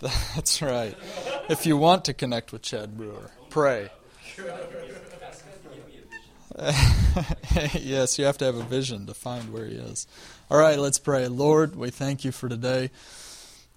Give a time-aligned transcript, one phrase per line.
[0.34, 0.96] That's right.
[1.48, 3.90] If you want to connect with Chad Brewer, pray.
[7.74, 10.06] yes, you have to have a vision to find where he is.
[10.50, 11.28] All right, let's pray.
[11.28, 12.90] Lord, we thank you for today.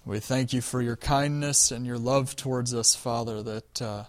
[0.06, 4.04] We thank you for your kindness and your love towards us, Father, that uh,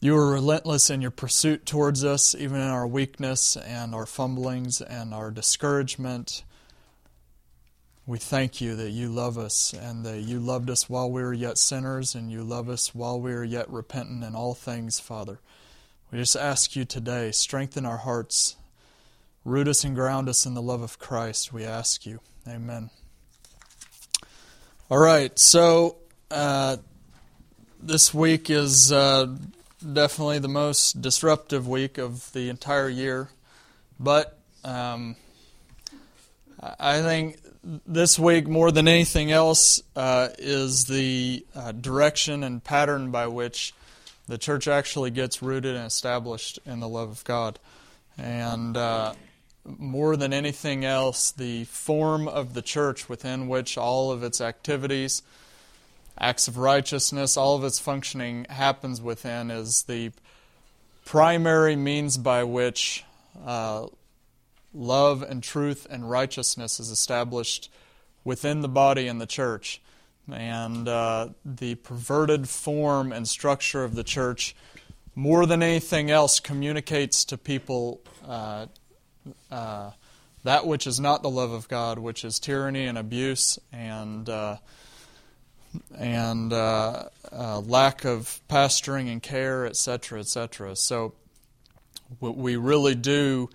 [0.00, 4.82] you are relentless in your pursuit towards us, even in our weakness and our fumblings
[4.82, 6.42] and our discouragement.
[8.04, 11.32] We thank you that you love us and that you loved us while we were
[11.32, 15.38] yet sinners and you love us while we are yet repentant in all things, Father.
[16.10, 18.56] We just ask you today, strengthen our hearts,
[19.44, 21.52] root us and ground us in the love of Christ.
[21.52, 22.18] We ask you.
[22.48, 22.90] Amen.
[24.90, 25.98] All right, so
[26.28, 26.78] uh,
[27.80, 29.34] this week is uh,
[29.92, 33.30] definitely the most disruptive week of the entire year,
[34.00, 35.14] but um,
[36.80, 43.10] I think this week, more than anything else, uh, is the uh, direction and pattern
[43.10, 43.72] by which
[44.26, 47.58] the church actually gets rooted and established in the love of God.
[48.18, 49.14] And uh,
[49.64, 55.22] more than anything else, the form of the church within which all of its activities,
[56.18, 60.12] acts of righteousness, all of its functioning happens within is the
[61.04, 63.04] primary means by which
[63.44, 63.86] uh,
[64.74, 67.70] love and truth and righteousness is established
[68.24, 69.80] within the body and the church.
[70.30, 74.54] And uh, the perverted form and structure of the church,
[75.14, 78.66] more than anything else, communicates to people uh,
[79.50, 79.90] uh,
[80.44, 84.56] that which is not the love of God, which is tyranny and abuse and uh,
[85.96, 90.76] and uh, uh, lack of pastoring and care, etc., etc.
[90.76, 91.14] So
[92.18, 93.48] what we really do.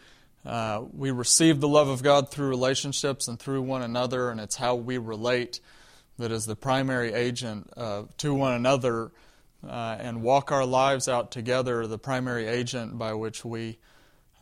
[0.46, 4.56] Uh, we receive the love of God through relationships and through one another, and it's
[4.56, 5.60] how we relate
[6.18, 9.12] that is the primary agent uh, to one another
[9.68, 13.78] uh, and walk our lives out together, the primary agent by which we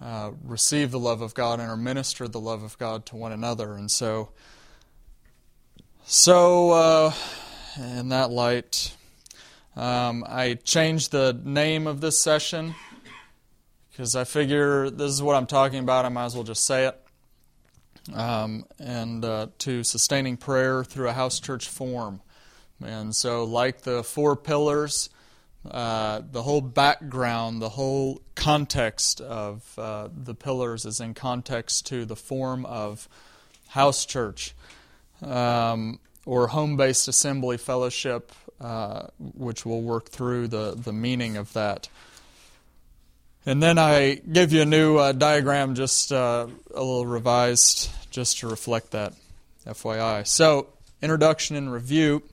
[0.01, 3.31] uh, receive the love of God and are ministered the love of God to one
[3.31, 3.73] another.
[3.73, 4.29] And so,
[6.05, 7.13] so uh,
[7.77, 8.95] in that light,
[9.75, 12.75] um, I changed the name of this session
[13.95, 16.03] because I figure this is what I'm talking about.
[16.03, 17.01] I might as well just say it.
[18.13, 22.21] Um, and uh, to sustaining prayer through a house church form.
[22.83, 25.09] And so, like the four pillars,
[25.69, 32.03] uh, the whole background, the whole context of uh, the pillars is in context to
[32.03, 33.07] the form of
[33.69, 34.53] house church
[35.23, 41.53] um, or home based assembly fellowship, uh, which will work through the, the meaning of
[41.53, 41.87] that.
[43.47, 48.39] And then I give you a new uh, diagram, just uh, a little revised, just
[48.39, 49.13] to reflect that,
[49.67, 50.25] FYI.
[50.25, 50.69] So,
[50.99, 52.23] introduction and review.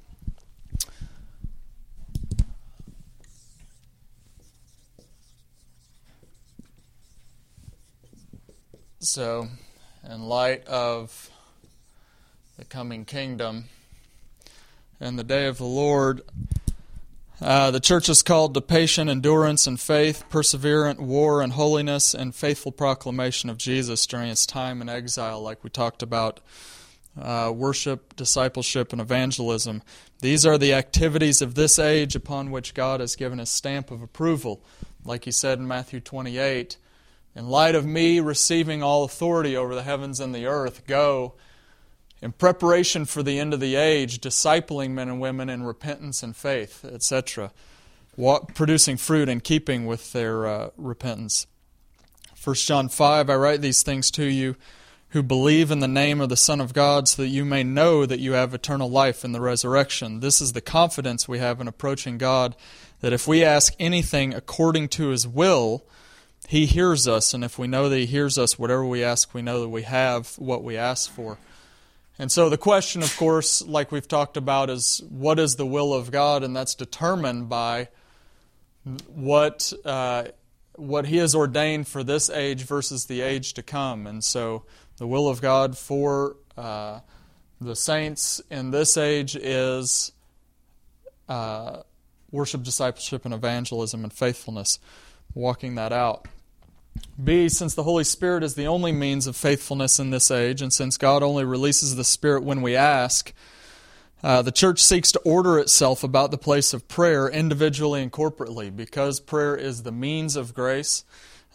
[9.01, 9.49] So,
[10.09, 11.31] in light of
[12.57, 13.65] the coming kingdom
[14.99, 16.23] and the day of the Lord,
[17.43, 22.35] uh, the church is called to patient endurance and faith, perseverant war and holiness, and
[22.35, 26.41] faithful proclamation of Jesus during its time in exile, like we talked about.
[27.21, 29.83] Uh, worship, discipleship, and evangelism.
[30.21, 34.01] These are the activities of this age upon which God has given his stamp of
[34.01, 34.65] approval.
[35.05, 36.79] Like he said in Matthew 28
[37.35, 41.35] in light of me receiving all authority over the heavens and the earth, go
[42.23, 46.37] in preparation for the end of the age, discipling men and women in repentance and
[46.37, 47.53] faith, etc.,
[48.55, 51.47] producing fruit in keeping with their uh, repentance.
[52.43, 54.57] 1 John 5 I write these things to you
[55.11, 58.07] who believe in the name of the Son of God, so that you may know
[58.07, 60.21] that you have eternal life in the resurrection.
[60.21, 62.57] This is the confidence we have in approaching God,
[63.01, 65.85] that if we ask anything according to his will,
[66.49, 69.43] he hears us, and if we know that He hears us, whatever we ask, we
[69.43, 71.39] know that we have what we ask for.
[72.19, 75.95] And so the question, of course, like we've talked about, is what is the will
[75.95, 76.43] of God?
[76.43, 77.89] And that's determined by
[79.09, 80.25] what, uh,
[80.77, 84.07] what He has ordained for this age versus the age to come.
[84.07, 84.65] And so
[84.99, 87.01] the will of God for uh,
[87.61, 90.13] the saints in this age is
[91.29, 91.83] uh,
[92.31, 94.79] worship, discipleship, and evangelism and faithfulness,
[95.35, 96.27] walking that out.
[97.23, 100.73] B, since the Holy Spirit is the only means of faithfulness in this age, and
[100.73, 103.33] since God only releases the Spirit when we ask,
[104.23, 108.75] uh, the church seeks to order itself about the place of prayer individually and corporately.
[108.75, 111.05] Because prayer is the means of grace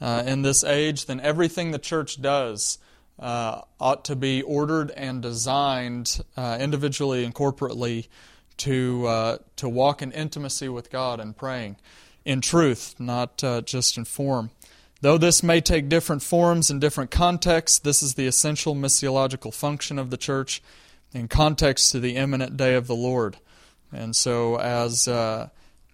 [0.01, 2.77] uh, in this age, then everything the church does
[3.19, 8.07] uh, ought to be ordered and designed uh, individually and corporately
[8.57, 11.77] to uh, to walk in intimacy with God and praying
[12.25, 14.51] in truth, not uh, just in form.
[15.01, 19.99] Though this may take different forms in different contexts, this is the essential missiological function
[19.99, 20.61] of the church
[21.13, 23.37] in context to the imminent day of the Lord.
[23.91, 25.49] And so, as uh,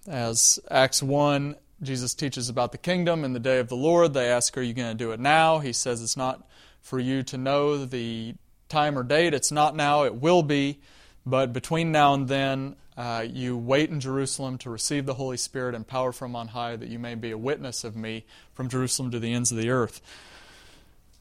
[0.07, 4.13] as Acts one, Jesus teaches about the kingdom and the day of the Lord.
[4.13, 6.47] They ask, "Are you going to do it now?" He says, "It's not
[6.81, 8.35] for you to know the
[8.69, 9.33] time or date.
[9.33, 10.03] It's not now.
[10.03, 10.79] It will be."
[11.25, 15.75] But between now and then, uh, you wait in Jerusalem to receive the Holy Spirit
[15.75, 19.12] and power from on high, that you may be a witness of me from Jerusalem
[19.12, 20.01] to the ends of the earth.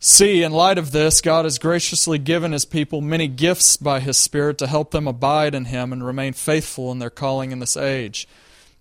[0.04, 4.18] See, in light of this, God has graciously given His people many gifts by His
[4.18, 7.76] Spirit to help them abide in Him and remain faithful in their calling in this
[7.76, 8.26] age.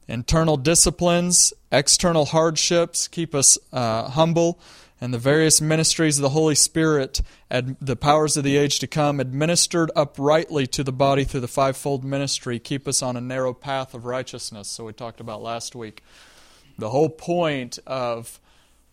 [0.07, 4.59] Internal disciplines, external hardships keep us uh, humble
[5.01, 8.87] and the various ministries of the Holy Spirit, and the powers of the age to
[8.87, 13.51] come, administered uprightly to the body through the fivefold ministry, keep us on a narrow
[13.51, 14.67] path of righteousness.
[14.67, 16.03] So we talked about last week.
[16.77, 18.39] The whole point of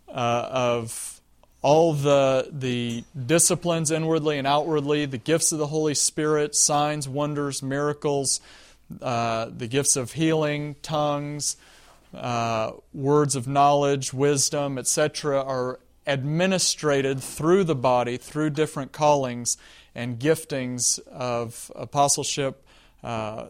[0.09, 1.21] uh, of
[1.61, 7.63] all the the disciplines inwardly and outwardly, the gifts of the Holy Spirit, signs, wonders,
[7.63, 8.41] miracles,
[9.03, 11.59] uh, the gifts of healing, tongues,
[12.15, 15.79] uh, words of knowledge, wisdom, etc., are
[16.09, 19.57] administrated through the body, through different callings
[19.95, 22.67] and giftings of apostleship,
[23.05, 23.47] uh,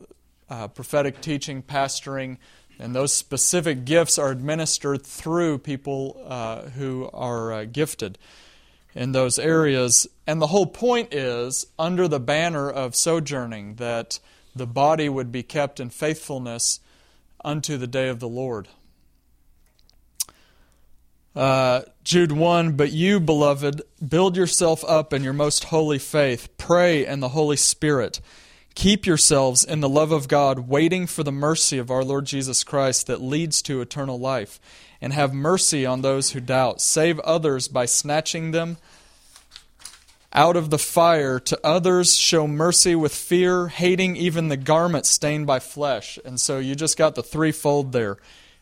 [0.51, 2.37] uh, prophetic teaching, pastoring,
[2.79, 8.19] and those specific gifts are administered through people uh, who are uh, gifted
[8.95, 10.07] in those areas.
[10.27, 14.21] And the whole point is, under the banner of sojourning, that
[14.55, 16.81] the body would be kept in faithfulness
[17.45, 18.69] unto the day of the Lord.
[21.35, 27.07] Uh, Jude 1 But you, beloved, build yourself up in your most holy faith, pray
[27.07, 28.21] in the Holy Spirit.
[28.75, 32.63] Keep yourselves in the love of God, waiting for the mercy of our Lord Jesus
[32.63, 34.61] Christ that leads to eternal life.
[35.01, 36.81] And have mercy on those who doubt.
[36.81, 38.79] Save others by snatching them
[40.33, 41.39] out of the fire.
[41.39, 46.19] To others, show mercy with fear, hating even the garment stained by flesh.
[46.25, 48.19] And so you just got the threefold there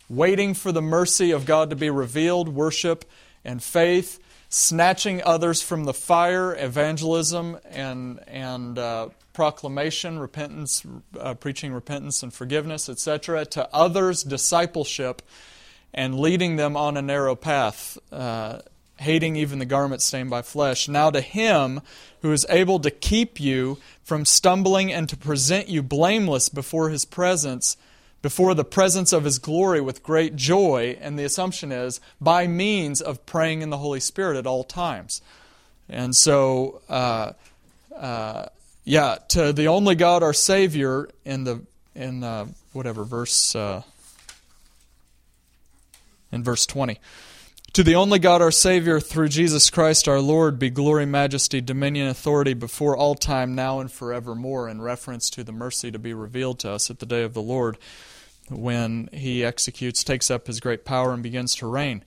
[0.09, 3.05] waiting for the mercy of God to be revealed, worship
[3.45, 4.19] and faith,
[4.49, 10.85] snatching others from the fire, evangelism and and uh, proclamation, repentance,
[11.19, 13.45] uh, preaching repentance and forgiveness, etc.
[13.47, 15.23] To others, discipleship,
[15.93, 17.99] and leading them on a narrow path.
[18.11, 18.61] Uh,
[18.99, 20.89] hating even the garment stained by flesh.
[20.89, 21.83] Now to him
[22.23, 27.05] who is able to keep you from stumbling and to present you blameless before his
[27.05, 27.77] presence
[28.23, 33.01] before the presence of His glory with great joy, and the assumption is by means
[33.01, 35.23] of praying in the Holy Spirit at all times.
[35.89, 37.33] And so, uh,
[37.97, 38.47] uh,
[38.85, 41.61] yeah, to the only God, our Savior, in the
[41.95, 43.83] in uh, whatever verse uh,
[46.33, 46.99] in verse twenty.
[47.77, 52.09] To the only God, our Savior, through Jesus Christ our Lord, be glory, majesty, dominion,
[52.09, 56.59] authority before all time, now and forevermore, in reference to the mercy to be revealed
[56.61, 57.77] to us at the day of the Lord
[58.49, 62.03] when he executes, takes up his great power, and begins to reign.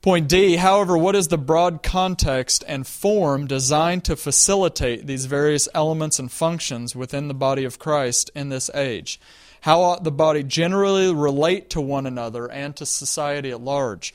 [0.00, 5.68] Point D, however, what is the broad context and form designed to facilitate these various
[5.74, 9.20] elements and functions within the body of Christ in this age?
[9.60, 14.14] How ought the body generally relate to one another and to society at large?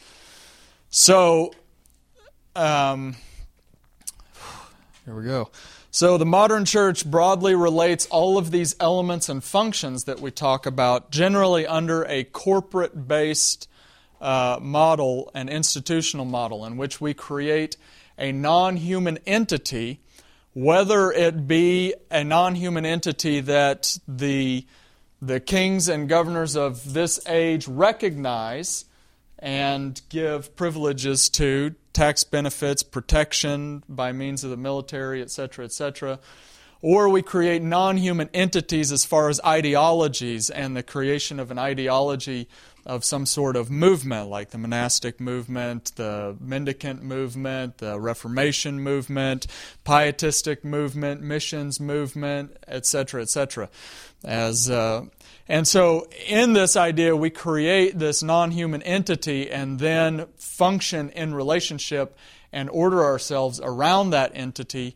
[0.96, 1.56] So,
[2.56, 3.16] um,
[5.06, 5.50] here we go.
[5.90, 10.68] So, the modern church broadly relates all of these elements and functions that we talk
[10.68, 13.68] about generally under a corporate based
[14.22, 17.76] uh, model, an institutional model, in which we create
[18.20, 20.00] a non human entity,
[20.54, 24.68] whether it be a non human entity that the,
[25.24, 28.86] the kings and governors of this age recognize
[29.44, 36.20] and give privileges to tax benefits, protection by means of the military, etc., etc.
[36.82, 41.60] Or we create non human entities as far as ideologies and the creation of an
[41.60, 42.48] ideology
[42.86, 49.48] of some sort of movement, like the monastic movement, the mendicant movement, the Reformation movement,
[49.84, 53.70] pietistic movement, missions movement, etc., etc.
[54.24, 55.06] As uh,
[55.48, 61.34] and so, in this idea, we create this non human entity and then function in
[61.34, 62.18] relationship
[62.52, 64.96] and order ourselves around that entity,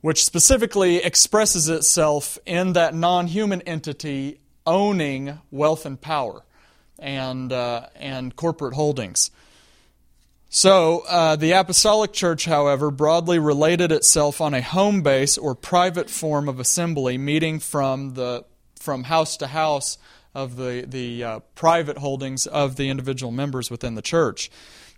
[0.00, 6.44] which specifically expresses itself in that non human entity owning wealth and power
[7.00, 9.30] and, uh, and corporate holdings.
[10.52, 16.10] So, uh, the Apostolic Church, however, broadly related itself on a home base or private
[16.10, 18.44] form of assembly, meeting from the
[18.80, 19.96] from house to house
[20.34, 24.50] of the the uh, private holdings of the individual members within the church.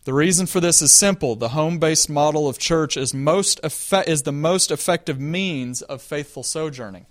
[0.04, 4.23] The reason for this is simple: the home-based model of church is most effe- is
[4.23, 7.04] the most effective means of faithful sojourning.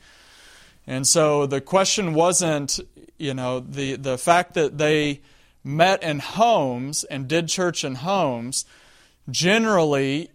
[0.88, 2.80] And so the question wasn't,
[3.22, 5.22] you know, the the fact that they
[5.64, 8.66] met in homes and did church in homes,
[9.30, 10.32] generally,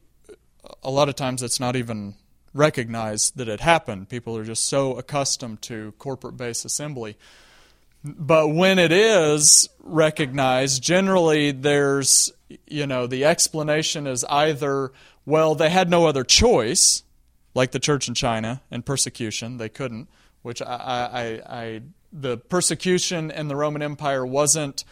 [0.82, 2.14] a lot of times it's not even
[2.54, 4.08] recognized that it happened.
[4.08, 7.16] People are just so accustomed to corporate based assembly.
[8.04, 12.32] But when it is recognized, generally there's,
[12.66, 14.92] you know, the explanation is either,
[15.24, 17.02] well, they had no other choice,
[17.52, 20.08] like the church in China and persecution, they couldn't,
[20.42, 21.82] which I, I, I
[22.18, 24.84] the persecution in the Roman Empire wasn't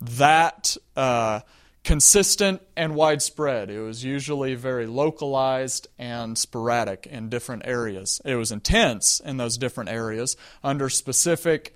[0.00, 1.40] that uh,
[1.84, 3.70] consistent and widespread.
[3.70, 8.20] It was usually very localized and sporadic in different areas.
[8.24, 11.74] It was intense in those different areas under specific,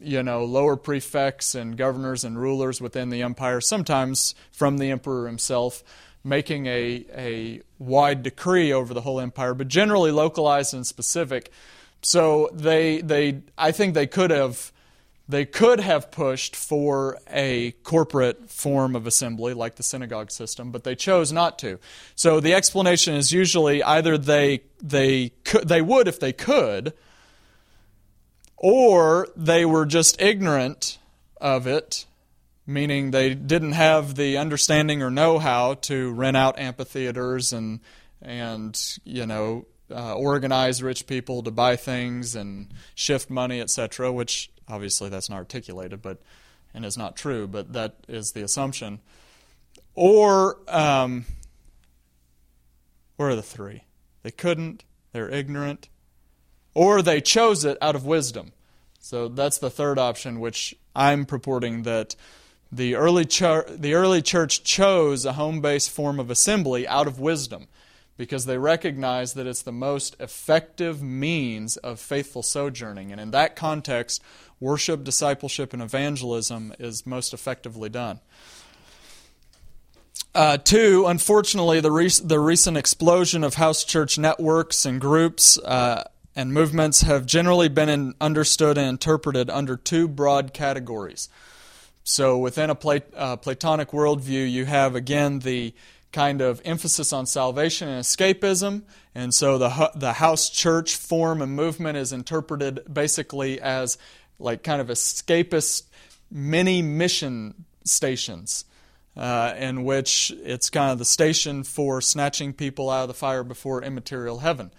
[0.00, 5.26] you know, lower prefects and governors and rulers within the empire, sometimes from the emperor
[5.26, 5.82] himself.
[6.24, 11.50] Making a, a wide decree over the whole empire, but generally localized and specific.
[12.02, 14.72] So they, they, I think they could have
[15.28, 20.84] they could have pushed for a corporate form of assembly like the synagogue system, but
[20.84, 21.78] they chose not to.
[22.14, 26.94] So the explanation is usually either they they could, they would if they could,
[28.56, 30.98] or they were just ignorant
[31.40, 32.06] of it,
[32.66, 37.80] meaning they didn't have the understanding or know-how to rent out amphitheaters and
[38.22, 44.50] and you know uh, organize rich people to buy things and shift money, etc., which
[44.70, 46.20] Obviously, that's not articulated, but
[46.74, 49.00] and is not true, but that is the assumption.
[49.94, 51.24] Or, um,
[53.16, 53.84] where are the three?
[54.22, 55.88] They couldn't, they're ignorant,
[56.74, 58.52] or they chose it out of wisdom.
[59.00, 62.14] So that's the third option, which I'm purporting that
[62.70, 67.68] the early, the early church chose a home based form of assembly out of wisdom
[68.18, 73.12] because they recognize that it's the most effective means of faithful sojourning.
[73.12, 74.20] And in that context,
[74.60, 78.18] worship, discipleship, and evangelism is most effectively done.
[80.34, 86.02] Uh, two, unfortunately, the, the recent explosion of house church networks and groups uh,
[86.34, 91.28] and movements have generally been in, understood and interpreted under two broad categories.
[92.02, 95.74] So, within a uh, Platonic worldview, you have again the
[96.18, 98.82] kind of emphasis on salvation and escapism.
[99.14, 103.98] And so the, the house church form and movement is interpreted basically as
[104.40, 105.84] like kind of escapist
[106.28, 108.64] mini mission stations.
[109.16, 113.42] Uh, in which it's kind of the station for snatching people out of the fire
[113.42, 114.70] before immaterial heaven,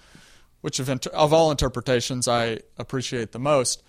[0.61, 3.83] which of, inter- of all interpretations I appreciate the most.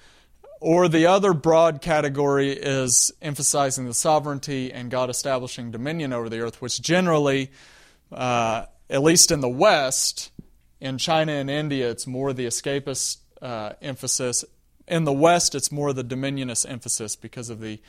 [0.60, 6.40] Or the other broad category is emphasizing the sovereignty and God establishing dominion over the
[6.40, 7.50] earth, which generally,
[8.12, 10.30] uh, at least in the West,
[10.78, 14.44] in China and India, it's more the escapist uh, emphasis.
[14.86, 17.80] In the West, it's more the dominionist emphasis because of the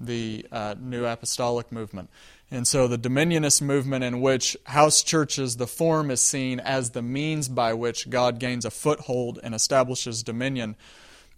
[0.00, 2.10] the uh, new apostolic movement.
[2.50, 7.02] And so the dominionist movement, in which house churches, the form is seen as the
[7.02, 10.76] means by which God gains a foothold and establishes dominion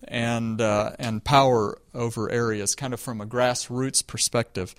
[0.05, 4.75] and, uh, and power over areas, kind of from a grassroots perspective.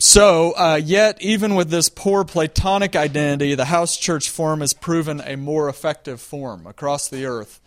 [0.00, 5.20] So, uh, yet, even with this poor Platonic identity, the house church form has proven
[5.20, 7.60] a more effective form across the earth.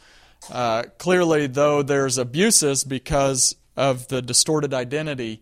[0.49, 5.41] Uh, clearly, though there's abuses because of the distorted identity,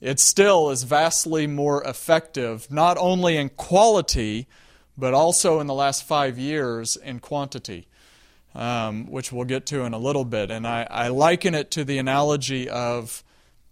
[0.00, 4.46] it still is vastly more effective, not only in quality,
[4.98, 7.86] but also in the last five years in quantity
[8.56, 10.50] um, which we'll get to in a little bit.
[10.50, 13.22] And I, I liken it to the analogy of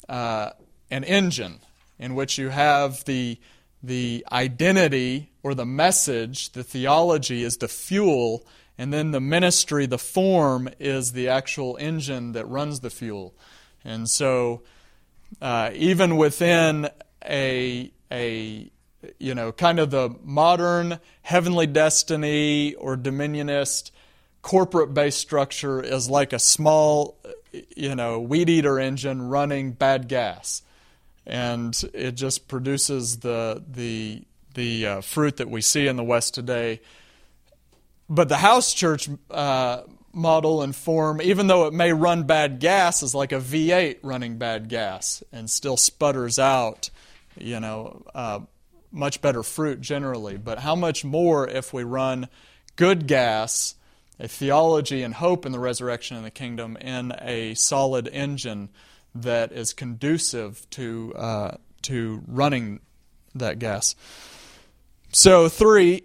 [0.08, 0.50] uh,
[0.90, 1.60] an engine
[1.98, 3.38] in which you have the,
[3.82, 9.98] the identity or the message, the theology is the fuel, and then the ministry, the
[9.98, 13.34] form, is the actual engine that runs the fuel.
[13.84, 14.62] And so,
[15.40, 16.88] uh, even within
[17.24, 18.70] a, a
[19.18, 23.90] you know, kind of the modern heavenly destiny or dominionist
[24.44, 27.16] corporate based structure is like a small,
[27.74, 30.60] you know, weed eater engine running bad gas.
[31.26, 34.22] And it just produces the, the,
[34.52, 36.82] the uh, fruit that we see in the West today.
[38.10, 43.02] But the house church uh, model and form, even though it may run bad gas,
[43.02, 46.90] is like a V8 running bad gas and still sputters out,
[47.38, 48.40] you know, uh,
[48.92, 50.36] much better fruit generally.
[50.36, 52.28] But how much more if we run
[52.76, 53.76] good gas,
[54.18, 58.70] a theology and hope in the resurrection and the kingdom, in a solid engine
[59.14, 62.80] that is conducive to uh, to running
[63.34, 63.94] that gas.
[65.12, 66.02] So three,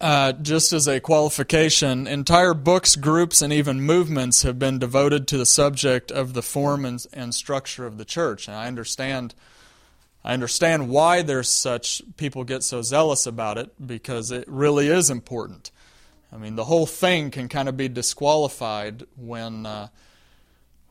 [0.00, 5.38] uh, just as a qualification, entire books, groups, and even movements have been devoted to
[5.38, 8.48] the subject of the form and, and structure of the church.
[8.48, 9.34] And I understand,
[10.24, 15.10] I understand why there's such people get so zealous about it because it really is
[15.10, 15.70] important.
[16.32, 19.88] I mean, the whole thing can kind of be disqualified when uh,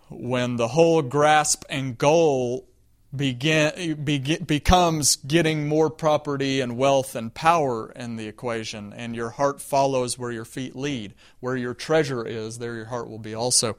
[0.10, 2.68] when the whole grasp and goal
[3.16, 4.04] begin,
[4.46, 10.18] becomes getting more property and wealth and power in the equation, and your heart follows
[10.20, 11.14] where your feet lead.
[11.40, 13.78] Where your treasure is, there your heart will be also.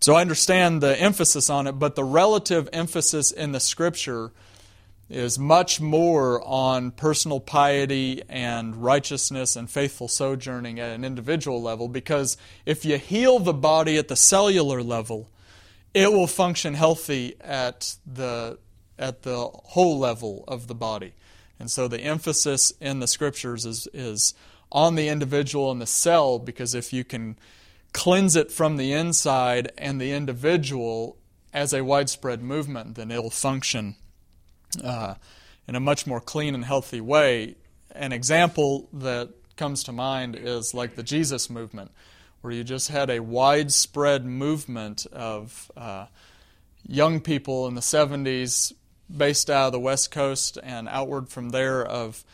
[0.00, 4.32] So I understand the emphasis on it, but the relative emphasis in the scripture
[5.12, 11.86] is much more on personal piety and righteousness and faithful sojourning at an individual level
[11.86, 15.30] because if you heal the body at the cellular level,
[15.92, 18.58] it will function healthy at the
[18.98, 21.12] at the whole level of the body.
[21.58, 24.34] And so the emphasis in the scriptures is is
[24.70, 27.38] on the individual and the cell because if you can
[27.92, 31.18] cleanse it from the inside and the individual
[31.52, 33.96] as a widespread movement, then it'll function
[34.82, 35.14] uh,
[35.66, 37.56] in a much more clean and healthy way.
[37.94, 41.90] An example that comes to mind is like the Jesus movement
[42.40, 46.06] where you just had a widespread movement of uh,
[46.86, 48.72] young people in the 70s
[49.14, 52.24] based out of the West Coast and outward from there of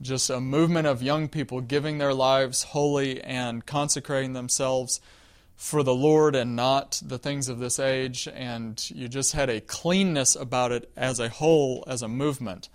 [0.00, 5.00] just a movement of young people giving their lives wholly and consecrating themselves
[5.56, 8.28] for the Lord and not the things of this age.
[8.32, 12.68] And you just had a cleanness about it as a whole, as a movement.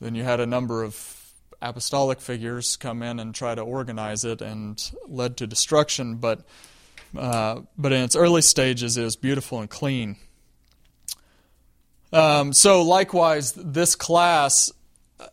[0.00, 1.20] Then you had a number of
[1.62, 6.42] apostolic figures come in and try to organize it and led to destruction, but,
[7.16, 10.16] uh, but in its early stages, it was beautiful and clean.
[12.12, 14.72] Um, so, likewise, this class,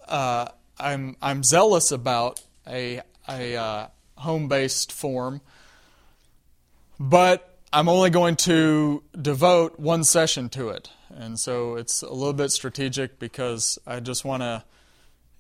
[0.07, 5.41] uh, I'm, I'm zealous about a, a uh, home based form,
[6.99, 10.89] but I'm only going to devote one session to it.
[11.09, 14.63] And so it's a little bit strategic because I just want to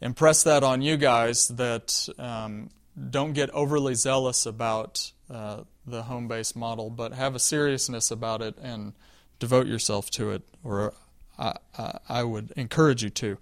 [0.01, 2.69] impress that on you guys that um,
[3.09, 8.41] don't get overly zealous about uh, the home based model, but have a seriousness about
[8.41, 8.93] it and
[9.39, 10.93] devote yourself to it, or
[11.37, 11.53] I,
[12.09, 13.37] I, would encourage you to.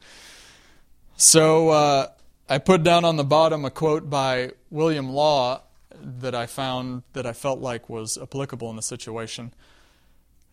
[1.16, 2.08] So uh,
[2.50, 5.62] I put down on the bottom a quote by William Law
[6.02, 9.54] that I found that I felt like was applicable in the situation.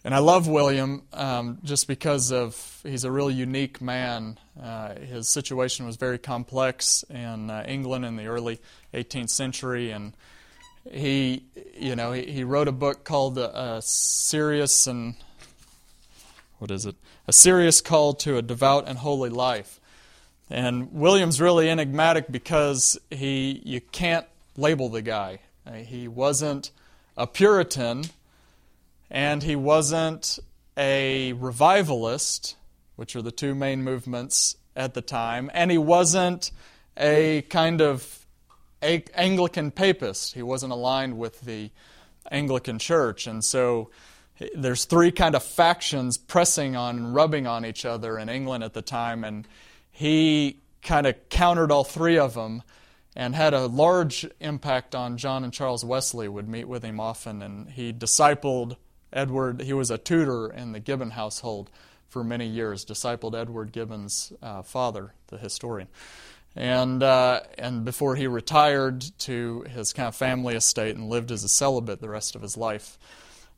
[0.04, 4.38] And I love William um, just because of he's a really unique man.
[4.60, 8.60] Uh, his situation was very complex in uh, England in the early
[8.92, 10.12] 18th century, and
[10.90, 11.44] he,
[11.78, 15.14] you know, he, he wrote a book called uh, "Serious and
[16.58, 16.96] what is it?
[17.28, 19.78] A Serious Call to a Devout and Holy Life."
[20.50, 25.40] And William's really enigmatic because he you can't label the guy.
[25.66, 26.70] Uh, he wasn't
[27.16, 28.04] a Puritan
[29.10, 30.38] and he wasn't
[30.76, 32.56] a revivalist,
[32.96, 36.50] which are the two main movements at the time, and he wasn't
[36.96, 38.26] a kind of
[38.80, 40.34] Anglican papist.
[40.34, 41.70] He wasn't aligned with the
[42.30, 43.90] Anglican Church, and so
[44.54, 48.72] there's three kind of factions pressing on and rubbing on each other in England at
[48.72, 49.46] the time, and
[49.90, 52.62] he kind of countered all three of them
[53.14, 56.28] and had a large impact on John and Charles Wesley.
[56.28, 58.76] Would meet with him often, and he discipled
[59.12, 61.70] Edward, he was a tutor in the Gibbon household
[62.08, 65.88] for many years, discipled Edward Gibbon's uh, father, the historian.
[66.54, 71.44] And, uh, and before he retired to his kind of family estate and lived as
[71.44, 72.98] a celibate the rest of his life.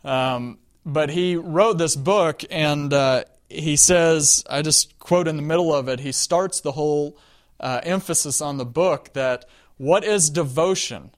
[0.05, 5.43] Um, but he wrote this book, and uh, he says, I just quote in the
[5.43, 7.17] middle of it, he starts the whole
[7.61, 9.45] uh, emphasis on the book that
[9.77, 11.11] what is devotion?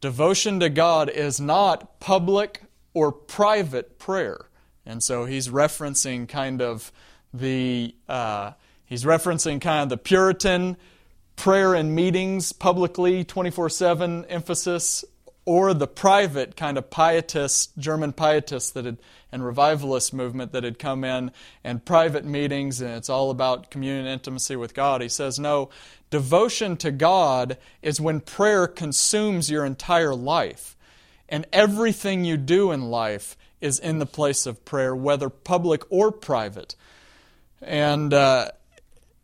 [0.00, 2.62] Devotion to God is not public
[2.94, 4.46] or private prayer.
[4.86, 6.90] And so he's referencing kind of
[7.32, 8.52] the uh,
[8.84, 10.76] he's referencing kind of the Puritan
[11.36, 15.04] prayer and meetings publicly 24/7 emphasis
[15.44, 18.98] or the private kind of pietist German pietist that had
[19.32, 21.30] and revivalist movement that had come in
[21.62, 25.00] and private meetings and it's all about communion intimacy with God.
[25.00, 25.70] He says no,
[26.10, 30.76] devotion to God is when prayer consumes your entire life.
[31.28, 36.10] And everything you do in life is in the place of prayer, whether public or
[36.10, 36.74] private.
[37.62, 38.50] And, uh,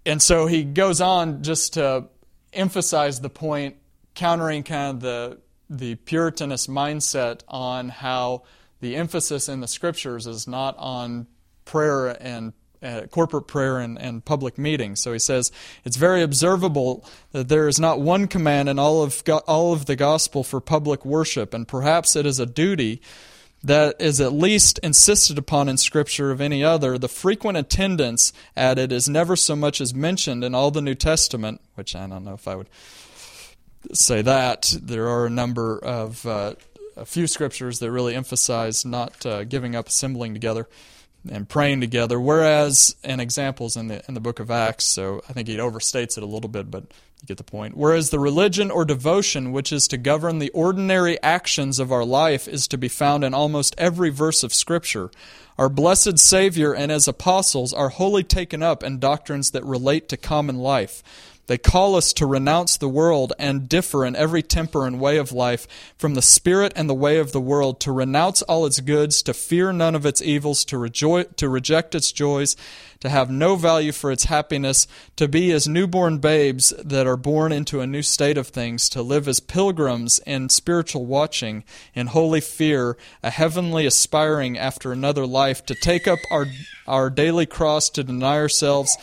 [0.05, 2.05] and so he goes on just to
[2.53, 3.77] emphasize the point,
[4.15, 8.43] countering kind of the the Puritanist mindset on how
[8.81, 11.27] the emphasis in the scriptures is not on
[11.65, 12.53] prayer and
[12.83, 15.03] uh, corporate prayer and, and public meetings.
[15.03, 15.51] So he says
[15.85, 19.87] it's very observable that there is not one command in all of go- all of
[19.87, 23.01] the gospel for public worship, and perhaps it is a duty
[23.65, 26.99] that is at least insisted upon in Scripture of any other.
[26.99, 30.95] The frequent attendance at it is never so much as mentioned in all the New
[30.95, 32.69] Testament, which I don't know if I would
[33.93, 34.75] say that.
[34.81, 36.55] There are a number of uh,
[36.97, 40.67] a few scriptures that really emphasize not uh, giving up assembling together
[41.31, 45.33] and praying together, whereas, and examples in the, in the book of Acts, so I
[45.33, 46.85] think he overstates it a little bit, but
[47.21, 47.77] you get the point.
[47.77, 52.47] Whereas the religion or devotion which is to govern the ordinary actions of our life
[52.47, 55.11] is to be found in almost every verse of Scripture.
[55.59, 60.17] Our blessed Savior and as apostles are wholly taken up in doctrines that relate to
[60.17, 61.03] common life
[61.47, 65.33] they call us to renounce the world and differ in every temper and way of
[65.33, 69.23] life from the spirit and the way of the world, to renounce all its goods,
[69.23, 70.89] to fear none of its evils, to,
[71.37, 72.57] to reject its joys,
[73.01, 77.53] to have no value for its happiness, to be as newborn babes that are born
[77.53, 81.63] into a new state of things, to live as pilgrims in spiritual watching,
[81.95, 86.47] in holy fear, a heavenly aspiring after another life, to take up our,
[86.87, 88.97] our daily cross, to deny ourselves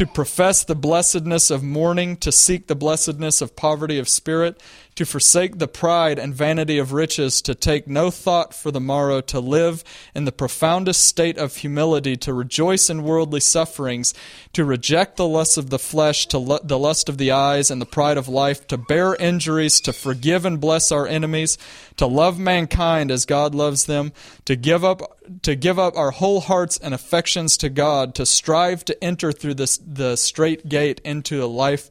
[0.00, 4.58] to profess the blessedness of mourning, to seek the blessedness of poverty of spirit,
[5.00, 9.22] to forsake the pride and vanity of riches, to take no thought for the morrow,
[9.22, 9.82] to live
[10.14, 14.12] in the profoundest state of humility, to rejoice in worldly sufferings,
[14.52, 17.86] to reject the lust of the flesh, to the lust of the eyes, and the
[17.86, 21.56] pride of life, to bear injuries, to forgive and bless our enemies,
[21.96, 24.12] to love mankind as God loves them,
[24.44, 25.00] to give up
[25.40, 29.54] to give up our whole hearts and affections to God, to strive to enter through
[29.54, 31.88] this, the straight gate into a life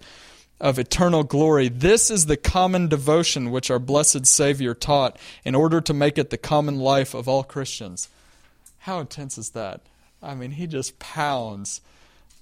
[0.59, 1.69] of eternal glory.
[1.69, 6.29] This is the common devotion which our blessed Savior taught in order to make it
[6.29, 8.09] the common life of all Christians.
[8.79, 9.81] How intense is that?
[10.21, 11.81] I mean, he just pounds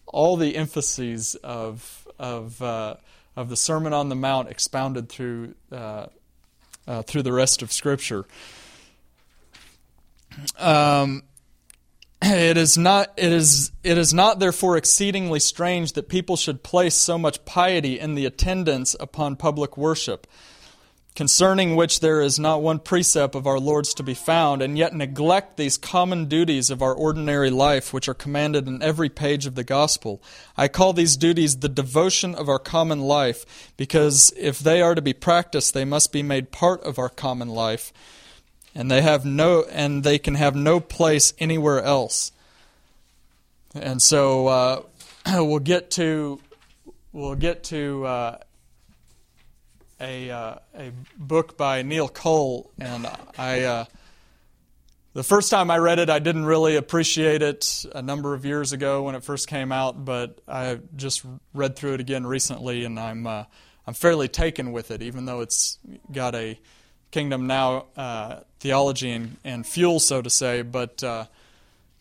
[0.08, 2.96] all the emphases of, of, uh,
[3.36, 6.08] of the Sermon on the Mount expounded through, uh,
[6.88, 8.26] uh, through the rest of Scripture.
[10.58, 11.24] Um,
[12.22, 16.96] it is not it is it is not therefore exceedingly strange that people should place
[16.96, 20.28] so much piety in the attendance upon public worship
[21.18, 24.94] concerning which there is not one precept of our Lord's to be found, and yet
[24.94, 29.56] neglect these common duties of our ordinary life, which are commanded in every page of
[29.56, 30.22] the gospel.
[30.56, 35.02] I call these duties the devotion of our common life, because if they are to
[35.02, 37.92] be practiced, they must be made part of our common life
[38.78, 42.32] and they have no and they can have no place anywhere else.
[43.74, 44.82] And so uh,
[45.26, 46.40] we'll get to
[47.12, 48.38] we'll get to uh,
[50.00, 53.64] a uh, a book by Neil Cole, and I.
[53.64, 53.86] Uh,
[55.14, 58.72] the first time I read it, I didn't really appreciate it a number of years
[58.72, 63.00] ago when it first came out, but I just read through it again recently, and
[63.00, 63.46] I'm uh,
[63.88, 65.80] I'm fairly taken with it, even though it's
[66.12, 66.60] got a
[67.12, 71.26] Kingdom Now uh, theology and, and, fuel, so to say, but uh,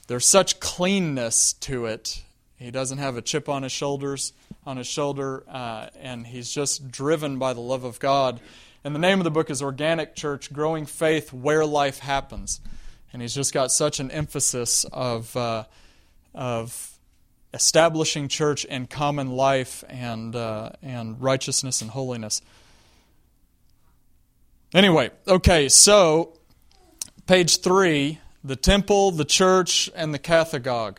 [0.09, 2.23] there's such cleanness to it.
[2.59, 4.33] He doesn't have a chip on his shoulders,
[4.67, 8.41] on his shoulder, uh, and he's just driven by the love of God.
[8.83, 12.61] And the name of the book is Organic Church: Growing Faith Where Life Happens.
[13.13, 15.65] And he's just got such an emphasis of uh,
[16.35, 16.93] of
[17.53, 22.43] establishing church and common life and uh, and righteousness and holiness.
[24.75, 26.37] Anyway, okay, so
[27.27, 30.99] page three the temple, the church, and the cathegogue.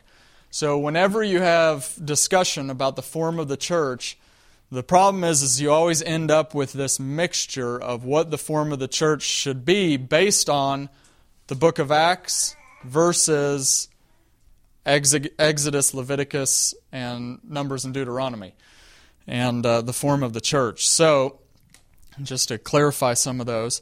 [0.49, 4.17] So, whenever you have discussion about the form of the church,
[4.71, 8.73] the problem is, is you always end up with this mixture of what the form
[8.73, 10.89] of the church should be based on
[11.47, 13.87] the book of Acts versus
[14.85, 18.55] Exodus, Leviticus, and Numbers and Deuteronomy,
[19.25, 20.87] and uh, the form of the church.
[20.87, 21.39] So,
[22.23, 23.81] just to clarify some of those.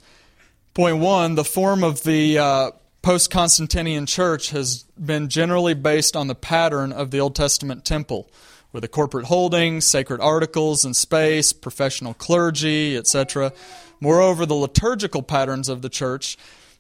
[0.74, 2.72] Point one the form of the uh,
[3.02, 8.30] post Constantinian church has been generally based on the pattern of the Old Testament temple,
[8.72, 13.54] with the corporate holdings, sacred articles and space, professional clergy, etc.
[14.00, 16.38] Moreover, the liturgical patterns of the church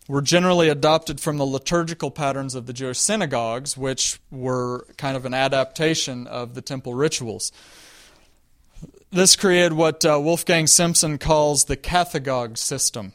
[0.07, 5.25] were generally adopted from the liturgical patterns of the Jewish synagogues, which were kind of
[5.25, 7.51] an adaptation of the temple rituals.
[9.11, 13.13] This created what uh, Wolfgang Simson calls the cathegogue system.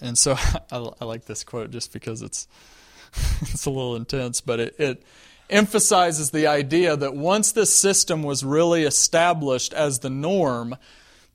[0.00, 0.32] And so
[0.72, 2.48] I, I, like this quote just because it's
[3.42, 5.02] it's a little intense, but it, it
[5.48, 10.76] emphasizes the idea that once this system was really established as the norm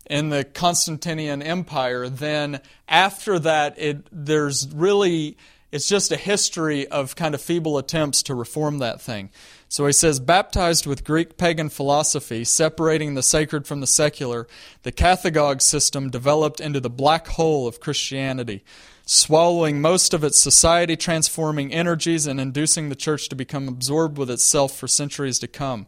[0.09, 5.37] in the Constantinian Empire, then after that, it, there's really,
[5.71, 9.29] it's just a history of kind of feeble attempts to reform that thing.
[9.71, 14.45] So he says, baptized with Greek pagan philosophy, separating the sacred from the secular,
[14.83, 18.65] the Cathegogue system developed into the black hole of Christianity
[19.05, 24.29] swallowing most of its society transforming energies and inducing the church to become absorbed with
[24.29, 25.87] itself for centuries to come.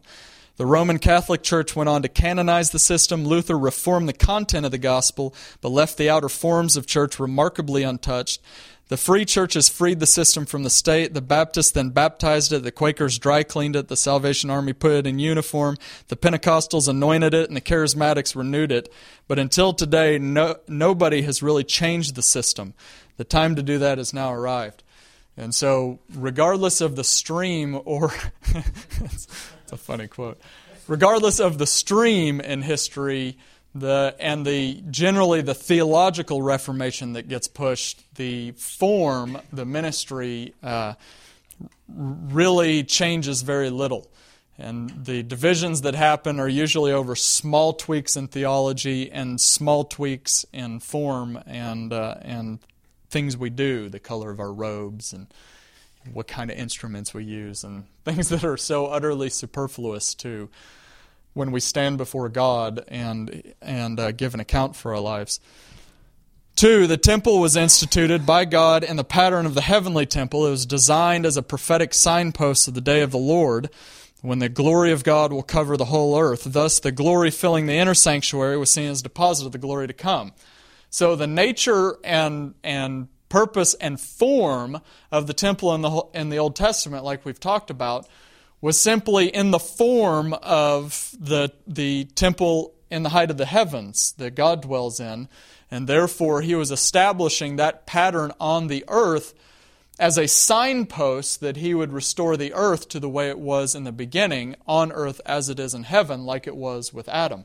[0.56, 3.24] The Roman Catholic Church went on to canonize the system.
[3.24, 7.82] Luther reformed the content of the gospel, but left the outer forms of church remarkably
[7.82, 8.40] untouched.
[8.88, 11.14] The free churches freed the system from the state.
[11.14, 12.64] The Baptists then baptized it.
[12.64, 13.88] The Quakers dry cleaned it.
[13.88, 15.78] The Salvation Army put it in uniform.
[16.08, 18.92] The Pentecostals anointed it, and the Charismatics renewed it.
[19.26, 22.74] But until today, no, nobody has really changed the system.
[23.16, 24.82] The time to do that has now arrived.
[25.36, 28.12] And so, regardless of the stream, or
[29.00, 29.26] it's,
[29.72, 30.38] a funny quote,
[30.86, 33.38] regardless of the stream in history,
[33.74, 40.94] the and the generally the theological reformation that gets pushed, the form, the ministry, uh,
[41.88, 44.10] really changes very little.
[44.56, 50.46] And the divisions that happen are usually over small tweaks in theology and small tweaks
[50.52, 52.60] in form and uh, and
[53.10, 55.26] things we do, the color of our robes, and
[56.12, 60.48] what kind of instruments we use, and things that are so utterly superfluous to
[61.34, 65.40] when we stand before God and and uh, give an account for our lives.
[66.56, 70.46] Two, the temple was instituted by God in the pattern of the heavenly temple.
[70.46, 73.70] It was designed as a prophetic signpost of the day of the Lord,
[74.22, 76.44] when the glory of God will cover the whole earth.
[76.44, 79.88] Thus, the glory filling the inner sanctuary was seen as a deposit of the glory
[79.88, 80.32] to come.
[80.90, 86.38] So the nature and and purpose and form of the temple in the in the
[86.38, 88.06] Old Testament, like we've talked about,
[88.64, 94.12] was simply in the form of the the temple in the height of the heavens
[94.16, 95.28] that God dwells in,
[95.70, 99.34] and therefore He was establishing that pattern on the earth
[99.98, 103.84] as a signpost that He would restore the earth to the way it was in
[103.84, 107.44] the beginning, on earth as it is in heaven, like it was with Adam.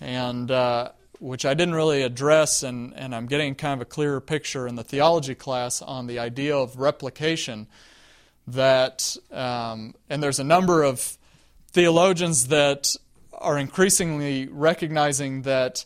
[0.00, 4.22] And uh, which I didn't really address, and, and I'm getting kind of a clearer
[4.22, 7.66] picture in the theology class on the idea of replication.
[8.52, 11.18] That, um, and there's a number of
[11.72, 12.96] theologians that
[13.32, 15.84] are increasingly recognizing that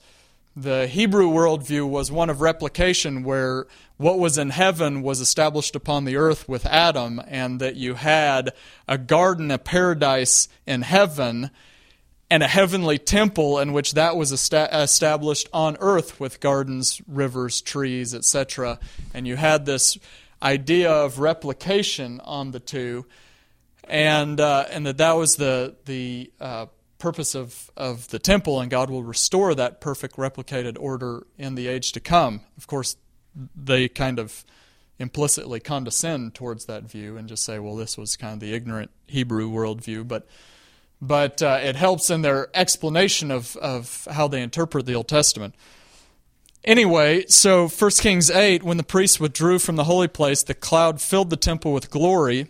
[0.54, 6.04] the Hebrew worldview was one of replication, where what was in heaven was established upon
[6.04, 8.52] the earth with Adam, and that you had
[8.86, 11.50] a garden, a paradise in heaven
[12.32, 18.14] and a heavenly temple in which that was established on earth with gardens, rivers, trees,
[18.14, 18.78] etc.
[19.12, 19.98] And you had this
[20.42, 23.06] idea of replication on the two,
[23.84, 26.66] and uh, and that that was the the uh,
[26.98, 31.68] purpose of of the temple, and God will restore that perfect replicated order in the
[31.68, 32.40] age to come.
[32.56, 32.96] Of course,
[33.56, 34.44] they kind of
[34.98, 38.90] implicitly condescend towards that view and just say, well, this was kind of the ignorant
[39.06, 40.26] Hebrew worldview, but
[41.00, 45.56] but uh, it helps in their explanation of, of how they interpret the Old Testament.
[46.64, 51.00] Anyway, so 1 Kings 8, when the priests withdrew from the holy place, the cloud
[51.00, 52.46] filled the temple with glory.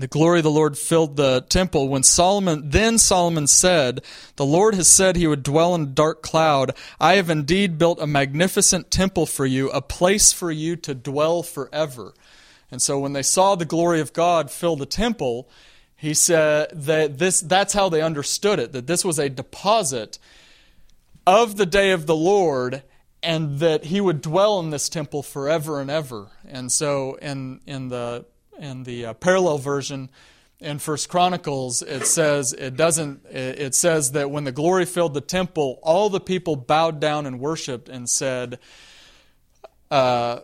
[0.00, 1.88] The glory of the Lord filled the temple.
[1.88, 4.02] When Solomon, then Solomon said,
[4.34, 6.72] The Lord has said he would dwell in a dark cloud.
[7.00, 11.44] I have indeed built a magnificent temple for you, a place for you to dwell
[11.44, 12.14] forever.
[12.70, 15.48] And so when they saw the glory of God fill the temple,
[15.94, 20.18] he said that this, that's how they understood it, that this was a deposit
[21.26, 22.82] of the day of the Lord
[23.22, 26.28] and that he would dwell in this temple forever and ever.
[26.46, 28.24] And so in, in the,
[28.58, 30.10] in the uh, parallel version,
[30.58, 33.26] in First Chronicles, it says it doesn't.
[33.26, 37.38] It says that when the glory filled the temple, all the people bowed down and
[37.38, 38.58] worshipped and said,
[39.90, 40.40] uh,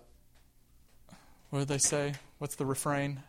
[1.48, 2.12] "What did they say?
[2.36, 3.22] What's the refrain?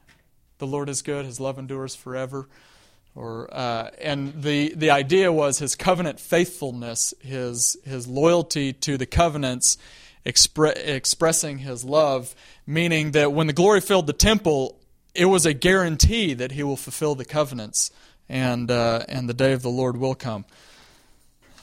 [0.63, 2.47] the Lord is good, his love endures forever.
[3.15, 9.06] Or, uh, and the, the idea was his covenant faithfulness, his, his loyalty to the
[9.06, 9.78] covenants,
[10.26, 12.34] expre- expressing his love,
[12.65, 14.80] meaning that when the glory filled the temple,
[15.13, 17.91] it was a guarantee that he will fulfill the covenants
[18.28, 20.45] and, uh, and the day of the Lord will come.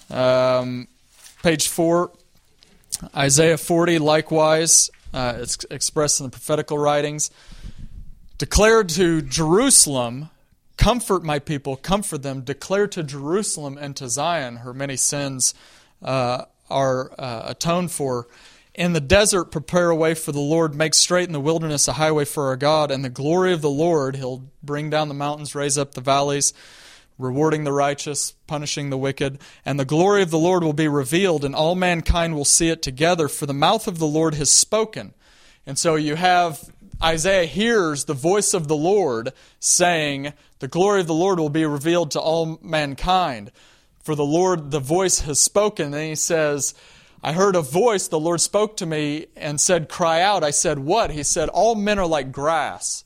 [0.09, 0.87] Um,
[1.43, 2.13] page 4,
[3.17, 7.31] Isaiah 40, likewise, uh, it's expressed in the prophetical writings
[8.41, 10.31] declared to Jerusalem,
[10.81, 12.41] Comfort my people, comfort them.
[12.41, 15.53] Declare to Jerusalem and to Zion her many sins
[16.03, 18.29] uh, are uh, atoned for.
[18.75, 20.75] In the desert, prepare a way for the Lord.
[20.75, 22.91] Make straight in the wilderness a highway for our God.
[22.91, 26.55] And the glory of the Lord, He'll bring down the mountains, raise up the valleys,
[27.19, 29.39] rewarding the righteous, punishing the wicked.
[29.67, 32.81] And the glory of the Lord will be revealed, and all mankind will see it
[32.81, 35.13] together, for the mouth of the Lord has spoken.
[35.67, 36.71] And so you have
[37.03, 41.65] Isaiah hears the voice of the Lord saying, The glory of the Lord will be
[41.65, 43.51] revealed to all mankind.
[44.03, 45.95] For the Lord, the voice has spoken.
[45.95, 46.75] And he says,
[47.23, 50.43] I heard a voice, the Lord spoke to me and said, Cry out.
[50.45, 51.11] I said, What?
[51.11, 53.05] He said, All men are like grass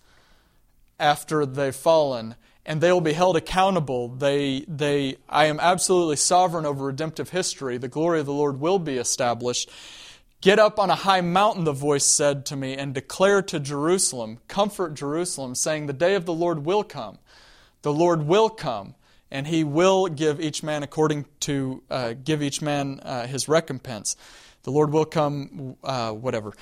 [0.99, 4.09] after they've fallen, and they will be held accountable.
[4.09, 7.77] They, they, I am absolutely sovereign over redemptive history.
[7.77, 9.71] The glory of the Lord will be established.
[10.45, 14.41] Get up on a high mountain, the voice said to me, and declare to Jerusalem,
[14.47, 17.17] comfort Jerusalem, saying, The day of the Lord will come.
[17.81, 18.95] The Lord will come,
[19.31, 24.17] and he will give each man according to, uh, give each man uh, his recompense.
[24.65, 26.53] The Lord will come, uh, whatever.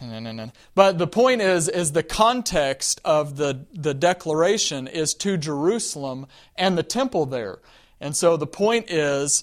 [0.76, 6.78] but the point is, is the context of the, the declaration is to Jerusalem and
[6.78, 7.58] the temple there.
[8.00, 9.42] And so the point is,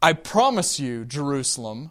[0.00, 1.90] I promise you, Jerusalem,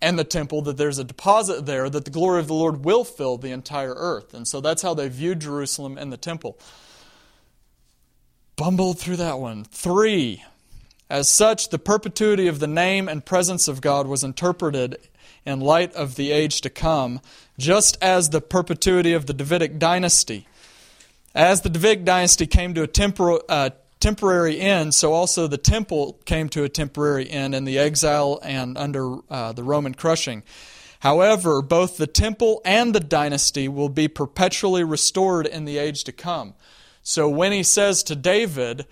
[0.00, 3.04] and the temple, that there's a deposit there, that the glory of the Lord will
[3.04, 4.32] fill the entire earth.
[4.32, 6.58] And so that's how they viewed Jerusalem and the temple.
[8.56, 9.64] Bumbled through that one.
[9.64, 10.44] Three.
[11.10, 14.98] As such, the perpetuity of the name and presence of God was interpreted
[15.46, 17.20] in light of the age to come,
[17.58, 20.46] just as the perpetuity of the Davidic dynasty.
[21.34, 26.20] As the Davidic dynasty came to a temporal, uh, temporary end, so also the temple
[26.24, 30.42] came to a temporary end in the exile and under uh, the Roman crushing.
[31.00, 36.12] However, both the temple and the dynasty will be perpetually restored in the age to
[36.12, 36.54] come.
[37.02, 38.86] So when he says to David,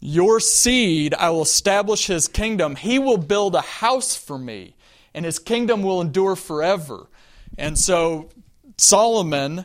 [0.00, 4.76] Your seed, I will establish his kingdom, he will build a house for me,
[5.14, 7.08] and his kingdom will endure forever.
[7.56, 8.30] And so
[8.76, 9.64] Solomon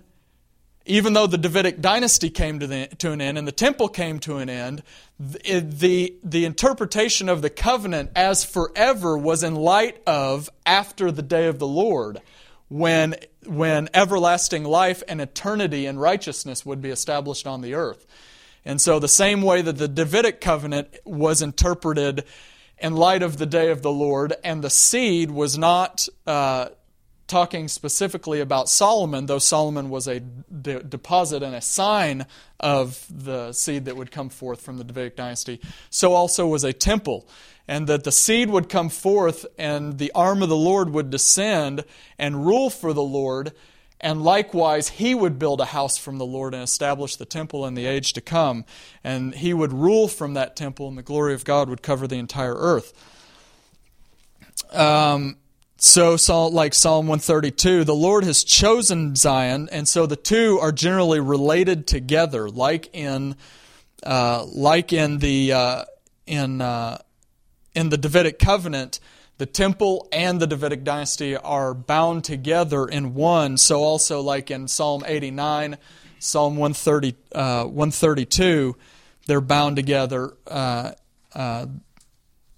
[0.86, 4.20] even though the Davidic dynasty came to, the, to an end and the temple came
[4.20, 4.84] to an end,
[5.18, 11.22] the, the, the interpretation of the covenant as forever was in light of after the
[11.22, 12.22] day of the Lord,
[12.68, 13.16] when,
[13.46, 18.06] when everlasting life and eternity and righteousness would be established on the earth.
[18.66, 22.24] And so, the same way that the Davidic covenant was interpreted
[22.78, 26.08] in light of the day of the Lord, and the seed was not.
[26.26, 26.70] Uh,
[27.34, 32.28] talking specifically about Solomon, though Solomon was a de- deposit and a sign
[32.60, 36.74] of the seed that would come forth from the Davidic dynasty, so also was a
[36.74, 37.28] temple.
[37.68, 41.86] And that the seed would come forth and the arm of the Lord would descend
[42.20, 43.54] and rule for the Lord.
[44.00, 47.74] And likewise, he would build a house from the Lord and establish the temple in
[47.74, 48.64] the age to come.
[49.04, 52.18] And he would rule from that temple, and the glory of God would cover the
[52.18, 52.94] entire earth.
[54.72, 55.38] Um,
[55.84, 61.20] so, like Psalm 132, the Lord has chosen Zion, and so the two are generally
[61.20, 63.36] related together, like in,
[64.02, 65.84] uh, like in the uh,
[66.26, 67.00] in uh,
[67.76, 69.02] in the Davidic covenant.
[69.40, 73.58] The temple and the Davidic dynasty are bound together in one.
[73.58, 75.78] So, also like in Psalm 89,
[76.18, 78.78] Psalm 130, uh, 132,
[79.28, 80.34] they're bound together.
[80.48, 80.92] Uh,
[81.36, 81.66] uh,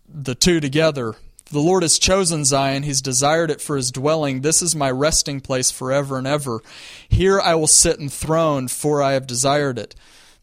[0.07, 1.15] the two together
[1.55, 2.83] the Lord has chosen Zion.
[2.83, 4.41] He's desired it for his dwelling.
[4.41, 6.59] This is my resting place forever and ever.
[7.07, 9.95] Here I will sit enthroned, for I have desired it.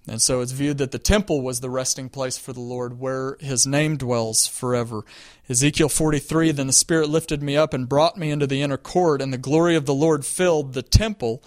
[0.09, 3.37] And so it's viewed that the temple was the resting place for the Lord, where
[3.41, 5.05] his name dwells forever.
[5.51, 9.21] Ezekiel 43 Then the Spirit lifted me up and brought me into the inner court,
[9.21, 11.43] and the glory of the Lord filled the temple.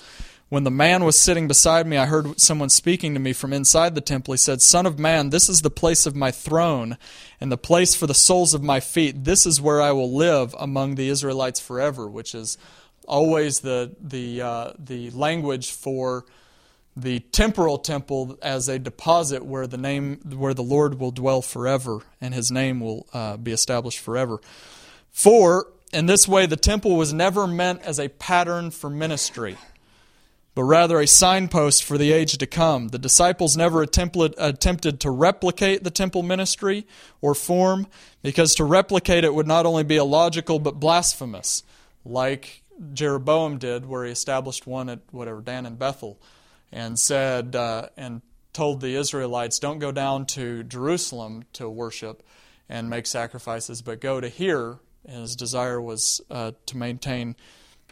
[0.56, 3.94] When the man was sitting beside me, I heard someone speaking to me from inside
[3.94, 4.34] the temple.
[4.34, 6.98] He said, Son of man, this is the place of my throne
[7.42, 9.26] and the place for the soles of my feet.
[9.26, 12.58] This is where I will live among the Israelites forever, which is
[13.06, 16.24] always the, the, uh, the language for
[16.96, 22.00] the temporal temple as a deposit where the name where the Lord will dwell forever
[22.22, 24.40] and his name will uh, be established forever.
[25.12, 29.58] For in this way the temple was never meant as a pattern for ministry
[30.56, 32.88] but rather a signpost for the age to come.
[32.88, 36.88] The disciples never attempted, to replicate the temple ministry
[37.22, 37.88] or form,
[38.24, 41.64] because to replicate it would not only be illogical but blasphemous,
[42.06, 42.64] like
[42.94, 46.20] Jeroboam did, where he established one at whatever Dan and Bethel,
[46.72, 48.22] and said uh, and
[48.54, 52.24] told the Israelites, "Don't go down to Jerusalem to worship
[52.70, 57.36] and make sacrifices, but go to here." And his desire was uh, to maintain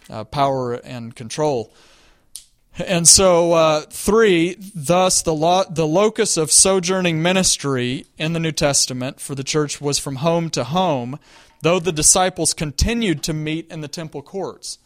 [0.09, 1.73] uh, power and control.
[2.79, 8.51] And so, uh, three, thus the, lo- the locus of sojourning ministry in the New
[8.51, 11.19] Testament for the church was from home to home.
[11.61, 14.77] though the disciples continued to meet in the temple courts.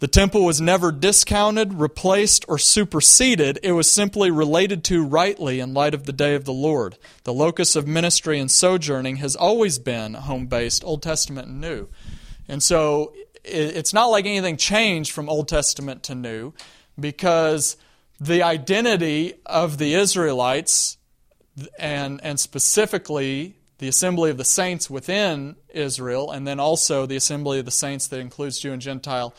[0.00, 3.60] The temple was never discounted, replaced, or superseded.
[3.62, 6.96] It was simply related to rightly in light of the day of the Lord.
[7.24, 11.88] The locus of ministry and sojourning has always been home based, Old Testament and New.
[12.48, 13.12] And so
[13.50, 16.52] it's not like anything changed from Old Testament to New
[16.98, 17.76] because
[18.20, 20.98] the identity of the Israelites
[21.78, 27.58] and, and specifically the assembly of the saints within Israel, and then also the assembly
[27.58, 29.34] of the saints that includes Jew and Gentile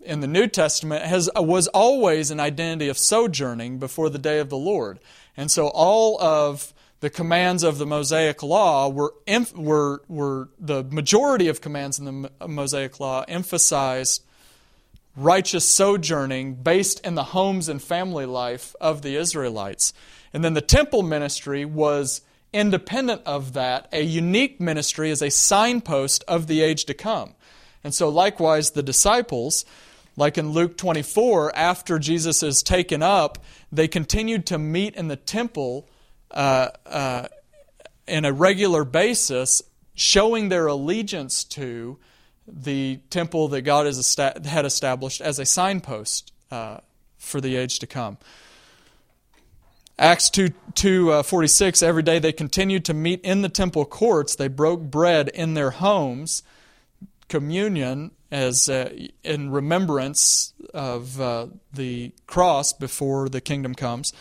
[0.00, 4.48] in the New Testament has, was always an identity of sojourning before the day of
[4.48, 4.98] the Lord.
[5.36, 9.14] And so all of the commands of the Mosaic Law were,
[9.54, 14.24] were, were the majority of commands in the Mosaic Law emphasized
[15.14, 19.92] righteous sojourning based in the homes and family life of the Israelites.
[20.32, 22.22] And then the temple ministry was
[22.52, 27.34] independent of that, a unique ministry as a signpost of the age to come.
[27.84, 29.64] And so, likewise, the disciples
[30.16, 33.38] like in Luke 24, after Jesus is taken up,
[33.70, 35.88] they continued to meet in the temple
[36.30, 37.28] uh, uh,
[38.06, 39.62] in a regular basis,
[39.94, 41.98] showing their allegiance to
[42.46, 46.78] the temple that God has had established as a signpost uh,
[47.18, 48.18] for the age to come.
[49.98, 54.36] Acts 2, 2 uh, 46, every day they continued to meet in the temple courts.
[54.36, 56.42] They broke bread in their homes,
[57.28, 64.12] communion, as uh, in remembrance of uh, the cross before the kingdom comes.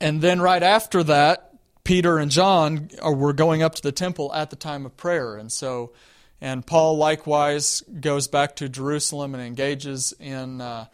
[0.00, 1.48] And then right after that,
[1.84, 5.36] Peter and John are, were going up to the temple at the time of prayer.
[5.36, 5.92] And so,
[6.40, 10.86] and Paul likewise goes back to Jerusalem and engages in, uh,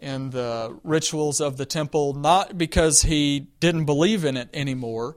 [0.00, 5.16] in the rituals of the temple, not because he didn't believe in it anymore,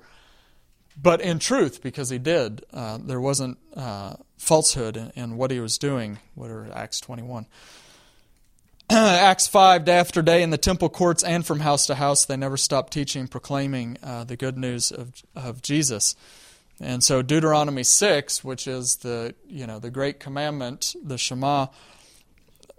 [1.01, 2.63] but in truth, because he did.
[2.71, 6.19] Uh, there wasn't uh, falsehood in, in, what he was doing.
[6.36, 7.47] What are Acts 21?
[8.91, 12.38] Acts 5, day after day, in the temple courts and from house to house, they
[12.38, 16.15] never stopped teaching, proclaiming uh, the good news of, of Jesus.
[16.79, 21.67] And so Deuteronomy 6, which is the, you know, the great commandment, the Shema,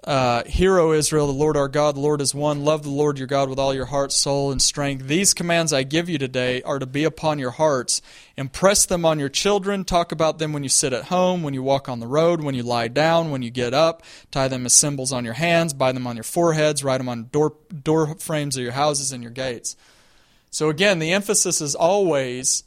[0.04, 2.64] uh, Hear, O Israel, the Lord our God, the Lord is one.
[2.64, 5.06] Love the Lord your God with all your heart, soul, and strength.
[5.06, 8.02] These commands I give you today are to be upon your hearts.
[8.36, 9.84] Impress them on your children.
[9.84, 12.54] Talk about them when you sit at home, when you walk on the road, when
[12.54, 14.02] you lie down, when you get up.
[14.30, 15.72] Tie them as symbols on your hands.
[15.72, 16.84] Bind them on your foreheads.
[16.84, 19.76] Write them on door, door frames of your houses and your gates.
[20.50, 22.62] So again, the emphasis is always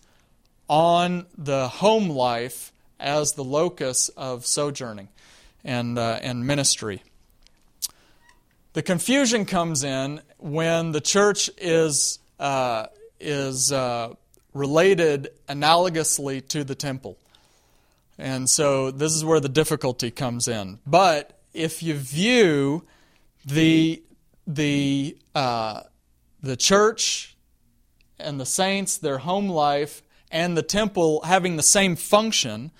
[0.67, 5.07] on the home life as the locus of sojourning
[5.63, 7.01] and, uh, and ministry.
[8.73, 12.87] The confusion comes in when the church is, uh,
[13.19, 14.13] is uh,
[14.53, 17.17] related analogously to the temple.
[18.17, 20.79] And so this is where the difficulty comes in.
[20.85, 22.85] But if you view
[23.45, 24.03] the,
[24.45, 25.81] the, uh,
[26.43, 27.35] the church
[28.19, 32.71] and the saints, their home life, and the temple having the same function,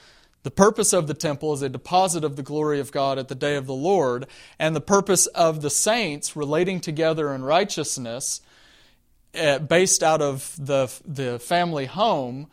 [0.44, 3.36] the purpose of the temple is a deposit of the glory of God at the
[3.36, 4.28] day of the Lord,
[4.58, 8.42] and the purpose of the saints relating together in righteousness,
[9.40, 12.48] uh, based out of the, the family home,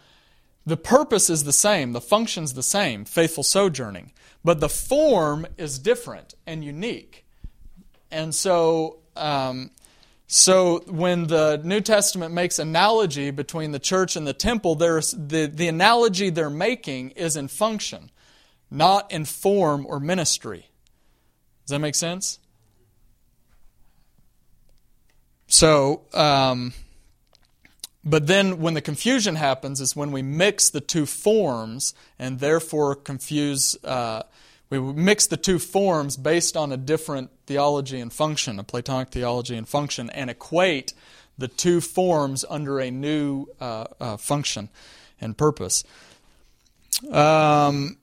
[0.66, 4.12] the purpose is the same, the function's the same, faithful sojourning,
[4.45, 7.24] but the form is different and unique.
[8.11, 9.70] And so, um,
[10.26, 15.46] so when the New Testament makes analogy between the church and the temple, there's, the,
[15.46, 18.10] the analogy they're making is in function,
[18.70, 20.68] not in form or ministry.
[21.64, 22.40] Does that make sense?
[25.46, 26.72] So, um,
[28.04, 32.96] but then when the confusion happens is when we mix the two forms and therefore
[32.96, 33.76] confuse.
[33.84, 34.22] Uh,
[34.70, 39.56] we mix the two forms based on a different theology and function, a Platonic theology
[39.56, 40.92] and function, and equate
[41.38, 44.68] the two forms under a new uh, uh, function
[45.20, 45.84] and purpose.
[47.10, 47.98] Um,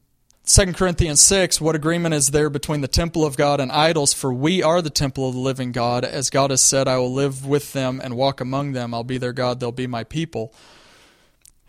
[0.45, 4.13] 2 Corinthians 6, what agreement is there between the temple of God and idols?
[4.13, 6.03] For we are the temple of the living God.
[6.03, 8.93] As God has said, I will live with them and walk among them.
[8.93, 10.53] I'll be their God, they'll be my people.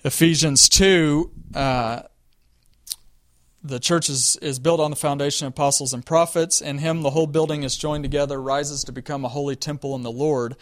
[0.05, 2.03] Ephesians 2, uh,
[3.65, 6.61] the church is, is built on the foundation of apostles and prophets.
[6.61, 10.03] In him, the whole building is joined together, rises to become a holy temple in
[10.03, 10.55] the Lord.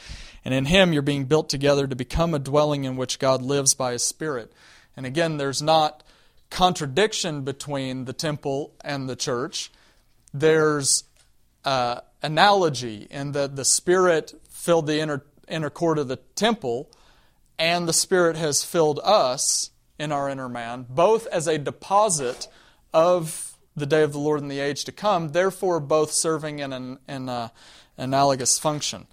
[0.45, 3.75] And in him, you're being built together to become a dwelling in which God lives
[3.75, 4.53] by his Spirit.
[4.97, 6.05] And again, there's not
[6.49, 9.73] contradiction between the temple and the church.
[10.33, 11.03] There's
[11.65, 16.89] uh, analogy in that the Spirit filled the inner, inner court of the temple,
[17.59, 22.47] and the Spirit has filled us in our inner man, both as a deposit
[22.93, 26.73] of the day of the Lord and the age to come, therefore both serving in
[26.73, 27.53] an in a
[27.97, 29.07] analogous function.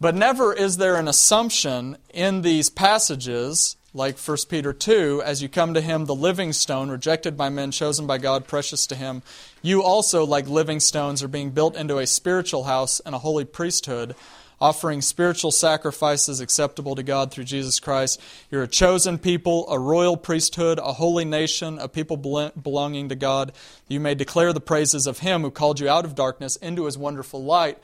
[0.00, 5.48] But never is there an assumption in these passages, like 1 Peter 2, as you
[5.48, 9.22] come to him, the living stone, rejected by men, chosen by God, precious to him,
[9.60, 13.44] you also, like living stones, are being built into a spiritual house and a holy
[13.44, 14.14] priesthood,
[14.60, 18.20] offering spiritual sacrifices acceptable to God through Jesus Christ.
[18.50, 23.52] You're a chosen people, a royal priesthood, a holy nation, a people belonging to God.
[23.88, 26.98] You may declare the praises of him who called you out of darkness into his
[26.98, 27.78] wonderful light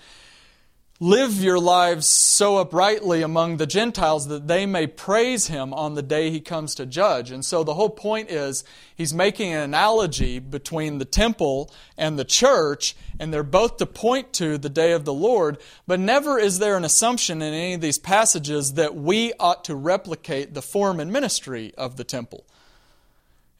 [0.99, 6.03] live your lives so uprightly among the Gentiles that they may praise him on the
[6.03, 7.31] day he comes to judge.
[7.31, 12.25] And so the whole point is he's making an analogy between the temple and the
[12.25, 16.61] church, and they're both to point to the day of the Lord, but never is
[16.61, 20.99] there an assumption in any of these passages that we ought to replicate the form
[20.99, 22.47] and ministry of the temple.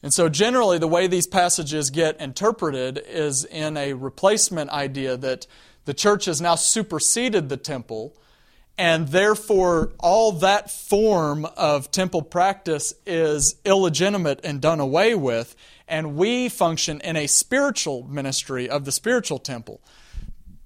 [0.03, 5.47] And so, generally, the way these passages get interpreted is in a replacement idea that
[5.87, 8.13] the church has now superseded the temple,
[8.77, 15.55] and therefore all that form of temple practice is illegitimate and done away with,
[15.87, 19.79] and we function in a spiritual ministry of the spiritual temple.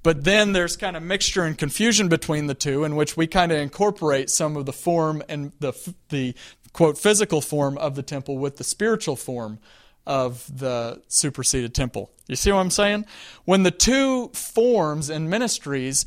[0.02, 3.52] But then there's kind of mixture and confusion between the two, in which we kind
[3.52, 5.74] of incorporate some of the form and the,
[6.10, 6.34] the
[6.74, 9.60] quote physical form of the temple with the spiritual form
[10.06, 12.12] of the superseded temple.
[12.28, 13.06] You see what I'm saying?
[13.46, 16.06] When the two forms and ministries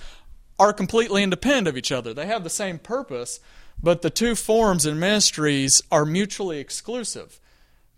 [0.59, 3.41] are completely independent of each other, they have the same purpose,
[3.83, 7.41] but the two forms and ministries are mutually exclusive,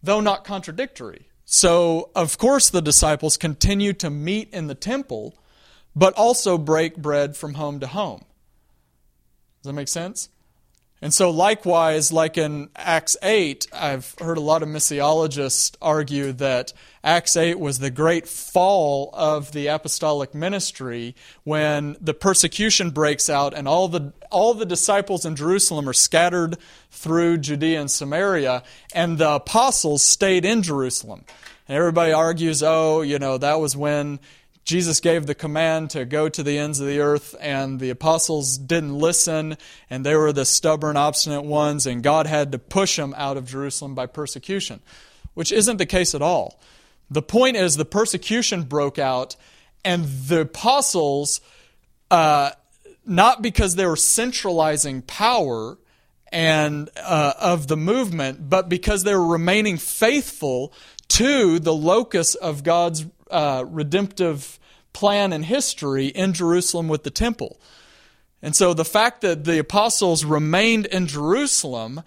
[0.03, 1.29] though not contradictory.
[1.45, 5.39] So, of course, the disciples continue to meet in the temple,
[5.95, 8.25] but also break bread from home to home.
[9.63, 10.29] Does that make sense?
[11.03, 16.73] And so, likewise, like in Acts 8, I've heard a lot of missiologists argue that
[17.05, 23.53] Acts 8 was the great fall of the apostolic ministry when the persecution breaks out
[23.53, 26.57] and all the, all the disciples in Jerusalem are scattered
[26.91, 28.63] through Judea and Samaria,
[28.95, 31.25] and the apostles stayed in Jerusalem.
[31.69, 34.19] And everybody argues, oh, you know, that was when
[34.67, 38.59] Jesus gave the command to go to the ends of the earth, and the apostles
[38.59, 39.57] didn't listen,
[39.89, 43.47] and they were the stubborn, obstinate ones, and God had to push them out of
[43.47, 44.81] Jerusalem by persecution,
[45.35, 46.61] which isn't the case at all.
[47.09, 49.37] The point is, the persecution broke out,
[49.85, 51.41] and the apostles,
[52.11, 52.51] uh,
[53.05, 55.79] not because they were centralizing power
[56.33, 60.73] and uh, of the movement, but because they were remaining faithful
[61.07, 64.59] to the locus of God's uh, redemptive
[64.93, 67.61] plan and history in Jerusalem with the temple.
[68.43, 72.03] And so the fact that the apostles remained in Jerusalem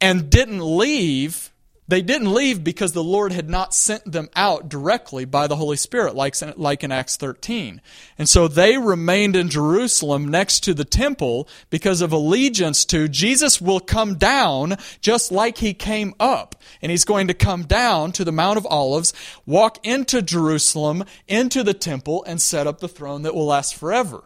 [0.00, 1.52] and didn't leave
[1.88, 5.76] they didn't leave because the Lord had not sent them out directly by the Holy
[5.76, 7.80] Spirit, like, like in Acts 13.
[8.18, 13.60] And so they remained in Jerusalem next to the temple because of allegiance to Jesus
[13.60, 16.56] will come down just like he came up.
[16.82, 19.12] And he's going to come down to the Mount of Olives,
[19.46, 24.24] walk into Jerusalem, into the temple, and set up the throne that will last forever.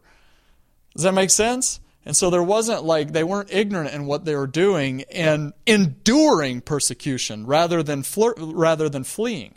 [0.95, 1.81] Does that make sense?
[2.05, 6.62] And so there wasn't like they weren't ignorant in what they were doing and enduring
[6.62, 9.55] persecution rather than flir- rather than fleeing.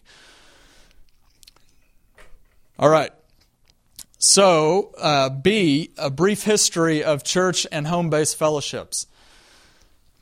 [2.78, 3.12] All right.
[4.18, 9.08] So, uh, B, a brief history of church and home based fellowships.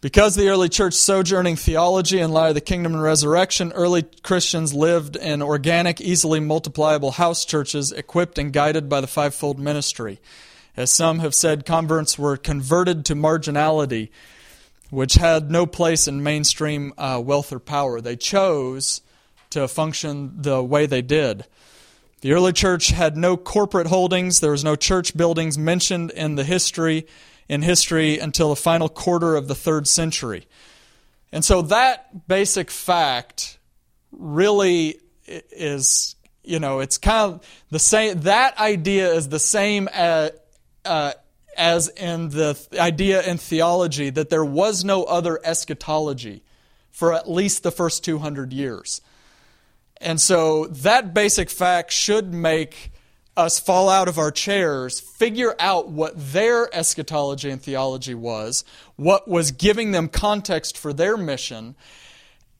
[0.01, 4.73] Because the early church sojourning theology in light of the kingdom and resurrection, early Christians
[4.73, 10.19] lived in organic, easily multipliable house churches equipped and guided by the fivefold ministry.
[10.77, 14.09] As some have said, converts were converted to marginality,
[14.89, 18.01] which had no place in mainstream uh, wealth or power.
[18.01, 19.01] They chose
[19.51, 21.45] to function the way they did.
[22.21, 24.39] The early church had no corporate holdings.
[24.39, 27.07] There was no church buildings mentioned in the history
[27.51, 30.47] in history until the final quarter of the third century.
[31.33, 33.59] And so that basic fact
[34.13, 38.21] really is, you know, it's kind of the same.
[38.21, 40.31] That idea is the same as,
[40.85, 41.13] uh,
[41.57, 46.43] as in the idea in theology that there was no other eschatology
[46.91, 49.01] for at least the first 200 years.
[49.97, 52.91] And so that basic fact should make
[53.37, 58.65] us fall out of our chairs, figure out what their eschatology and theology was,
[58.97, 61.75] what was giving them context for their mission,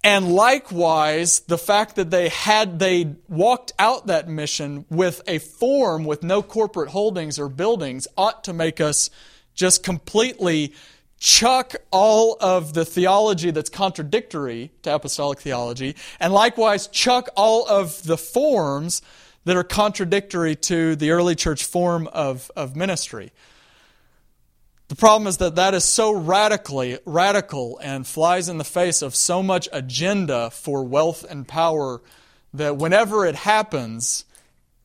[0.03, 6.05] and likewise, the fact that they had they walked out that mission with a form
[6.05, 9.11] with no corporate holdings or buildings ought to make us
[9.53, 10.73] just completely
[11.19, 18.01] chuck all of the theology that's contradictory to apostolic theology, and likewise chuck all of
[18.03, 19.03] the forms
[19.45, 23.31] that are contradictory to the early church form of, of ministry.
[24.91, 29.15] The problem is that that is so radically radical and flies in the face of
[29.15, 32.01] so much agenda for wealth and power
[32.53, 34.25] that whenever it happens,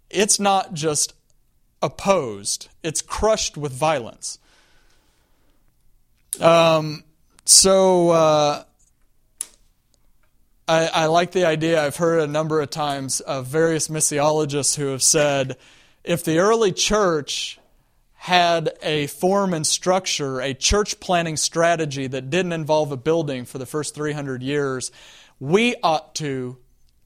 [0.08, 1.12] it's not just
[1.82, 4.38] opposed, it's crushed with violence.
[6.40, 7.02] Um,
[7.44, 8.64] so uh,
[10.68, 11.84] I, I like the idea.
[11.84, 15.56] I've heard a number of times of various missiologists who have said
[16.04, 17.58] if the early church
[18.16, 23.58] had a form and structure, a church planning strategy that didn't involve a building for
[23.58, 24.90] the first 300 years,
[25.38, 26.56] we ought to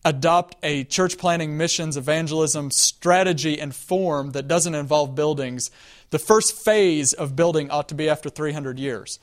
[0.04, 5.70] adopt a church planning, missions, evangelism strategy and form that doesn't involve buildings.
[6.11, 9.18] The first phase of building ought to be after 300 years.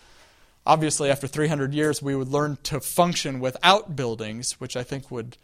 [0.65, 5.37] Obviously, after 300 years, we would learn to function without buildings, which I think would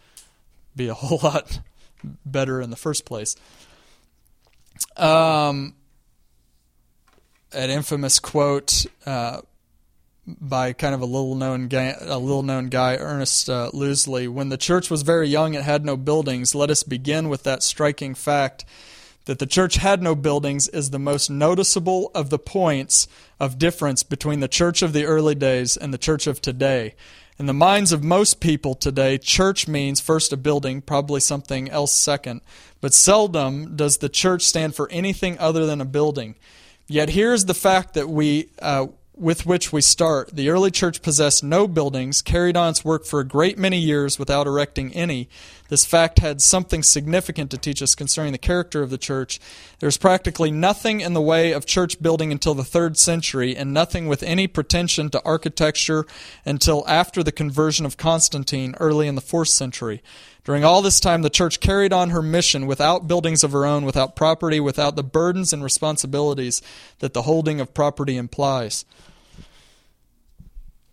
[0.75, 1.61] be a whole lot
[2.25, 3.35] better in the first place.
[4.97, 5.75] Um,
[7.53, 9.41] an infamous quote uh,
[10.25, 13.69] by kind of a little known guy, a little known guy, Ernest uh.
[13.73, 16.55] When the church was very young, it had no buildings.
[16.55, 18.65] Let us begin with that striking fact
[19.25, 23.07] that the church had no buildings is the most noticeable of the points
[23.39, 26.95] of difference between the church of the early days and the church of today.
[27.39, 31.93] In the minds of most people today, church means first a building, probably something else
[31.93, 32.41] second,
[32.79, 36.35] but seldom does the church stand for anything other than a building.
[36.87, 40.29] Yet here's the fact that we uh, with which we start.
[40.33, 44.17] The early church possessed no buildings, carried on its work for a great many years
[44.17, 45.29] without erecting any.
[45.73, 49.39] This fact had something significant to teach us concerning the character of the church.
[49.79, 53.73] There was practically nothing in the way of church building until the third century, and
[53.73, 56.05] nothing with any pretension to architecture
[56.45, 60.03] until after the conversion of Constantine early in the fourth century.
[60.43, 63.83] During all this time, the church carried on her mission without buildings of her own,
[63.83, 66.61] without property, without the burdens and responsibilities
[66.99, 68.85] that the holding of property implies.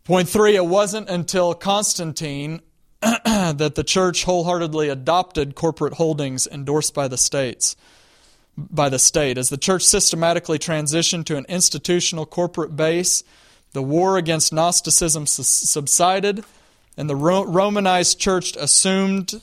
[0.04, 2.62] Point three, it wasn't until Constantine
[3.02, 7.76] that the church wholeheartedly adopted corporate holdings endorsed by the states
[8.56, 9.38] by the state.
[9.38, 13.22] As the church systematically transitioned to an institutional corporate base,
[13.72, 16.44] the war against Gnosticism subsided,
[16.96, 19.40] and the Romanized church assumed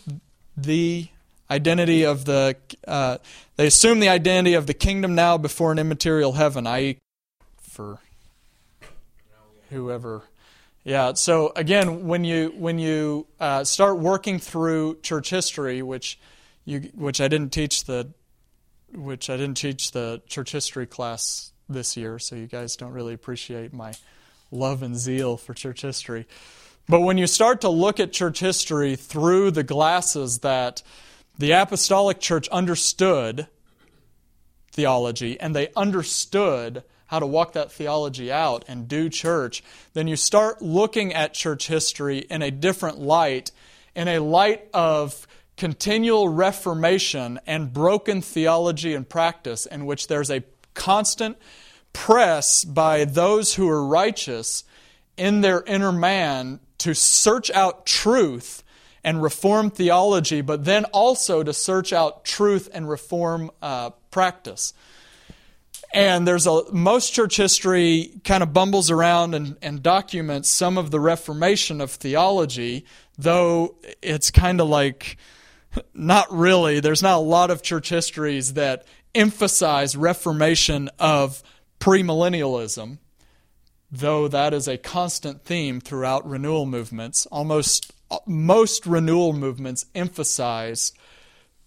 [0.56, 1.08] the
[1.50, 2.56] identity of the
[2.88, 3.18] uh,
[3.56, 6.98] they assumed the identity of the kingdom now before an immaterial heaven, i.e.,
[7.58, 8.00] for
[9.70, 10.24] whoever
[10.88, 11.14] yeah.
[11.16, 16.18] So again, when you when you uh, start working through church history, which
[16.64, 18.14] you which I didn't teach the
[18.94, 23.14] which I didn't teach the church history class this year, so you guys don't really
[23.14, 23.96] appreciate my
[24.50, 26.26] love and zeal for church history.
[26.88, 30.84] But when you start to look at church history through the glasses that
[31.38, 33.48] the apostolic church understood
[34.72, 40.16] theology and they understood how to walk that theology out and do church, then you
[40.16, 43.52] start looking at church history in a different light,
[43.96, 50.44] in a light of continual reformation and broken theology and practice, in which there's a
[50.74, 51.38] constant
[51.94, 54.64] press by those who are righteous
[55.18, 58.64] in their inner man to search out truth
[59.04, 64.74] and reform theology, but then also to search out truth and reform uh, practice.
[65.98, 70.92] And there's a most church history kind of bumbles around and, and documents some of
[70.92, 72.86] the reformation of theology,
[73.18, 75.18] though it's kind of like
[75.96, 76.80] not really.
[76.82, 78.86] There's not a lot of church histories that
[79.16, 81.42] emphasize reformation of
[81.80, 83.00] premillennialism,
[83.92, 87.26] though that is a constant theme throughout renewal movements.
[87.32, 87.92] Almost
[88.28, 90.92] most renewal movements emphasize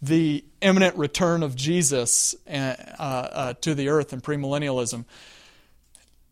[0.03, 5.05] the imminent return of Jesus uh, uh, to the earth in premillennialism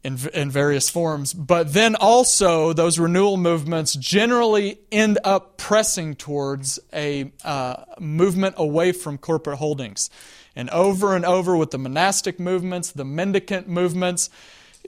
[0.05, 1.35] in, in various forms.
[1.35, 8.93] But then also, those renewal movements generally end up pressing towards a uh, movement away
[8.93, 10.09] from corporate holdings.
[10.57, 14.31] And over and over with the monastic movements, the mendicant movements,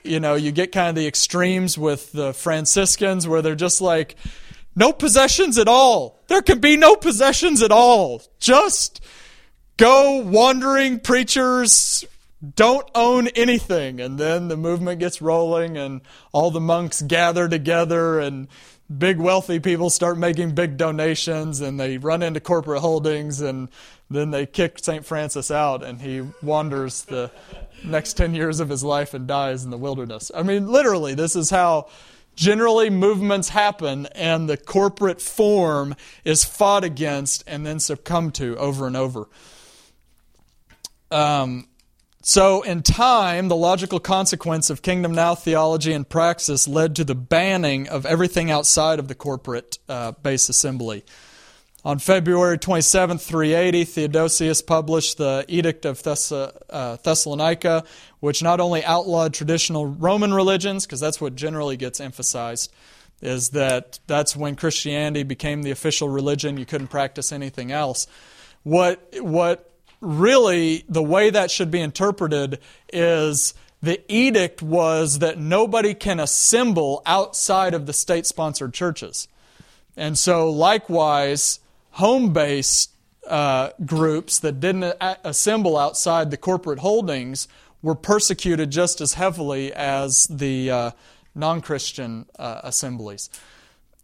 [0.03, 4.17] you know, you get kind of the extremes with the Franciscans where they're just like,
[4.75, 6.19] no possessions at all.
[6.29, 8.23] There can be no possessions at all.
[8.39, 9.01] Just
[9.77, 12.05] go wandering preachers
[12.55, 16.01] don't own anything and then the movement gets rolling and
[16.33, 18.49] all the monks gather together and
[18.99, 23.69] big wealthy people start making big donations and they run into corporate holdings and
[24.11, 25.05] then they kick St.
[25.05, 27.31] Francis out and he wanders the
[27.85, 30.31] next 10 years of his life and dies in the wilderness.
[30.35, 31.89] I mean, literally, this is how
[32.35, 38.87] generally movements happen and the corporate form is fought against and then succumbed to over
[38.87, 39.29] and over.
[41.11, 41.67] Um,
[42.23, 47.15] so, in time, the logical consequence of Kingdom Now theology and praxis led to the
[47.15, 51.05] banning of everything outside of the corporate uh, base assembly.
[51.83, 57.85] On February 27, 380, Theodosius published the Edict of Thess- uh, Thessalonica,
[58.21, 62.71] which not only outlawed traditional Roman religions, because that's what generally gets emphasized,
[63.23, 66.59] is that that's when Christianity became the official religion.
[66.59, 68.07] You couldn't practice anything else.
[68.63, 69.71] What, what
[70.03, 72.59] really, the way that should be interpreted
[72.93, 79.29] is the edict was that nobody can assemble outside of the state sponsored churches.
[79.97, 81.61] And so, likewise,
[81.93, 82.93] home based
[83.27, 87.49] uh, groups that didn't assemble outside the corporate holdings
[87.83, 90.91] were persecuted just as heavily as the uh,
[91.35, 93.31] non Christian uh, assemblies.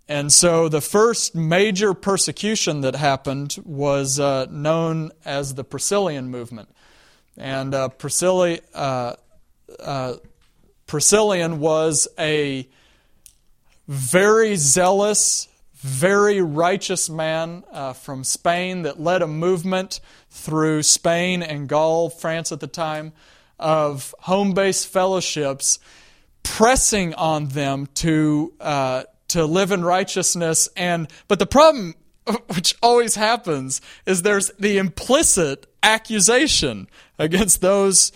[0.08, 6.68] And so the first major persecution that happened was uh, known as the Priscillian movement.
[7.36, 7.88] And uh,
[9.80, 10.14] uh,
[10.86, 12.68] Priscillian was a
[13.88, 15.48] very zealous,
[15.86, 22.52] very righteous man uh, from Spain that led a movement through Spain and Gaul, France
[22.52, 23.12] at the time,
[23.58, 25.78] of home based fellowships,
[26.42, 31.94] pressing on them to uh, to live in righteousness and but the problem
[32.54, 38.12] which always happens is there's the implicit accusation against those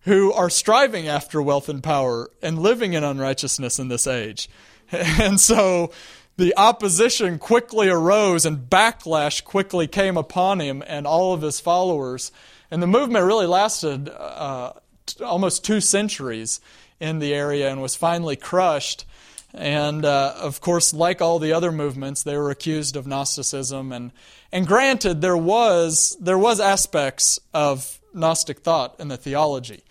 [0.00, 4.48] who are striving after wealth and power and living in unrighteousness in this age.
[4.92, 5.90] And so
[6.36, 12.32] the opposition quickly arose and backlash quickly came upon him and all of his followers.
[12.70, 14.72] And the movement really lasted uh,
[15.24, 16.60] almost two centuries
[17.00, 19.04] in the area and was finally crushed.
[19.52, 23.92] And uh, of course, like all the other movements, they were accused of Gnosticism.
[23.92, 24.12] And,
[24.50, 29.82] and granted, there was, there was aspects of Gnostic thought in the theology.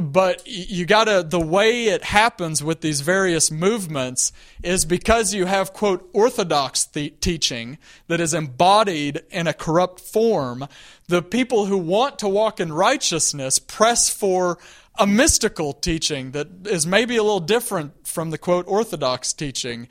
[0.00, 4.32] But you gotta, the way it happens with these various movements
[4.62, 10.66] is because you have, quote, orthodox the- teaching that is embodied in a corrupt form,
[11.08, 14.58] the people who want to walk in righteousness press for
[14.98, 19.88] a mystical teaching that is maybe a little different from the quote orthodox teaching.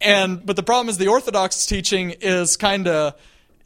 [0.00, 3.14] And but the problem is the orthodox teaching is kind of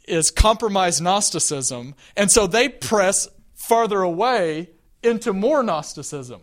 [0.07, 4.69] is compromised Gnosticism, and so they press farther away
[5.03, 6.41] into more Gnosticism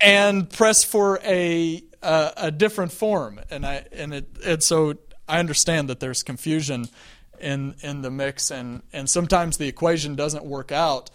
[0.00, 3.40] and press for a a, a different form.
[3.50, 4.94] And I and it and so
[5.28, 6.88] I understand that there's confusion
[7.40, 11.10] in in the mix, and and sometimes the equation doesn't work out.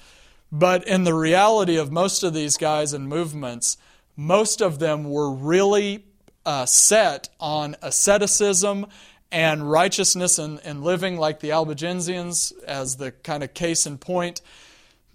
[0.52, 3.78] But in the reality of most of these guys and movements,
[4.16, 6.06] most of them were really
[6.46, 8.86] uh, set on asceticism
[9.30, 14.40] and righteousness and, and living like the Albigensians as the kind of case in point.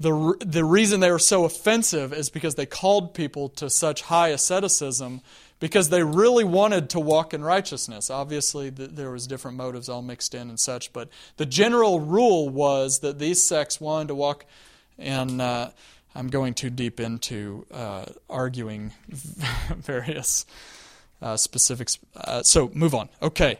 [0.03, 4.29] The, the reason they were so offensive is because they called people to such high
[4.29, 5.21] asceticism
[5.61, 8.11] because they really wanted to walk in righteousness.
[8.11, 12.99] Obviously, there was different motives all mixed in and such, but the general rule was
[12.99, 14.45] that these sects wanted to walk
[14.99, 15.71] and uh,
[16.15, 20.47] I'm going too deep into uh, arguing various
[21.21, 21.99] uh, specifics.
[22.17, 23.09] Uh, so move on.
[23.23, 23.59] Okay.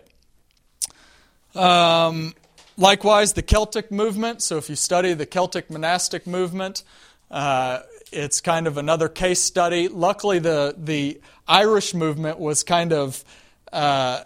[1.55, 2.35] Um,
[2.77, 4.43] likewise, the Celtic movement.
[4.43, 6.83] So if you study the Celtic monastic movement,
[7.31, 7.81] uh,
[8.13, 9.89] it's kind of another case study.
[9.89, 13.25] Luckily, the the Irish movement was kind of
[13.73, 14.25] uh,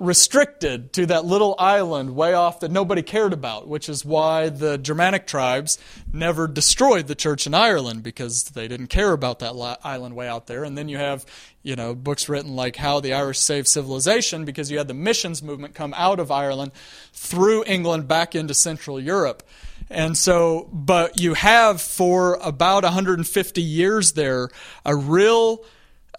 [0.00, 4.78] restricted to that little island way off that nobody cared about, which is why the
[4.78, 5.78] Germanic tribes
[6.12, 10.46] never destroyed the church in Ireland because they didn't care about that island way out
[10.46, 10.64] there.
[10.64, 11.26] And then you have,
[11.62, 15.42] you know, books written like How the Irish Saved Civilization because you had the missions
[15.42, 16.72] movement come out of Ireland
[17.12, 19.42] through England back into Central Europe.
[19.90, 24.50] And so, but you have for about 150 years there
[24.84, 25.64] a real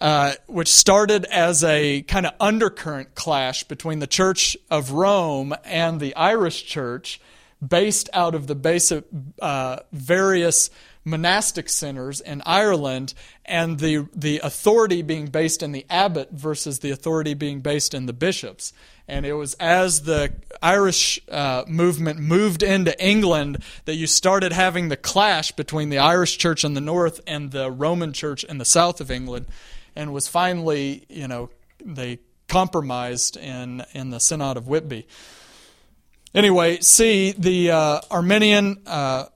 [0.00, 6.00] uh, which started as a kind of undercurrent clash between the Church of Rome and
[6.00, 7.20] the Irish Church,
[7.66, 9.04] based out of the basic
[9.42, 10.70] uh, various
[11.04, 13.12] monastic centers in Ireland,
[13.44, 18.06] and the the authority being based in the abbot versus the authority being based in
[18.06, 18.72] the bishops.
[19.06, 20.32] And it was as the
[20.62, 26.38] Irish uh, movement moved into England that you started having the clash between the Irish
[26.38, 29.46] church in the north and the Roman church in the south of England
[29.96, 31.50] and was finally, you know,
[31.84, 32.18] they
[32.48, 35.06] compromised in, in the Synod of Whitby.
[36.34, 39.26] anyway, see the uh, Armenian uh,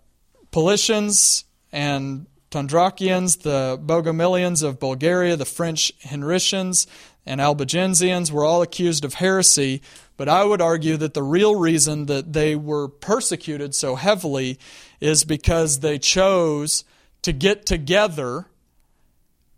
[0.50, 6.86] Paulicians and Tondrakians, the Bogomilians of Bulgaria, the French Henricians,
[7.26, 9.82] and Albigensians were all accused of heresy,
[10.16, 14.58] but I would argue that the real reason that they were persecuted so heavily
[15.00, 16.84] is because they chose
[17.22, 18.46] to get together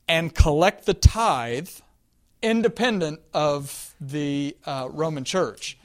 [0.09, 1.71] and collect the tithe
[2.43, 5.79] independent of the uh, Roman Church.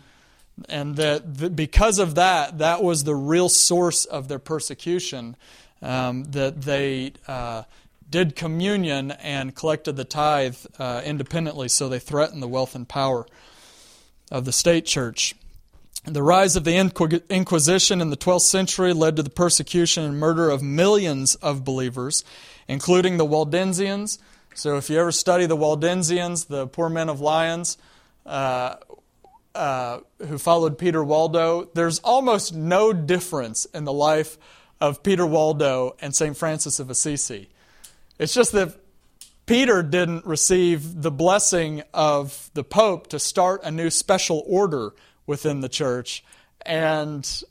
[0.70, 5.36] And that the, because of that, that was the real source of their persecution.
[5.84, 7.64] Um, that they uh,
[8.12, 13.26] did communion and collected the tithe uh, independently, so they threatened the wealth and power
[14.30, 15.34] of the state church.
[16.04, 16.76] The rise of the
[17.30, 22.24] Inquisition in the 12th century led to the persecution and murder of millions of believers,
[22.68, 24.18] including the Waldensians.
[24.54, 27.78] So, if you ever study the Waldensians, the poor men of Lyons,
[28.26, 28.76] uh,
[29.56, 34.38] uh, who followed Peter Waldo, there's almost no difference in the life
[34.80, 36.36] of Peter Waldo and St.
[36.36, 37.50] Francis of Assisi.
[38.18, 38.76] It's just that
[39.46, 44.94] Peter didn't receive the blessing of the Pope to start a new special order
[45.26, 46.24] within the church,
[46.66, 47.44] and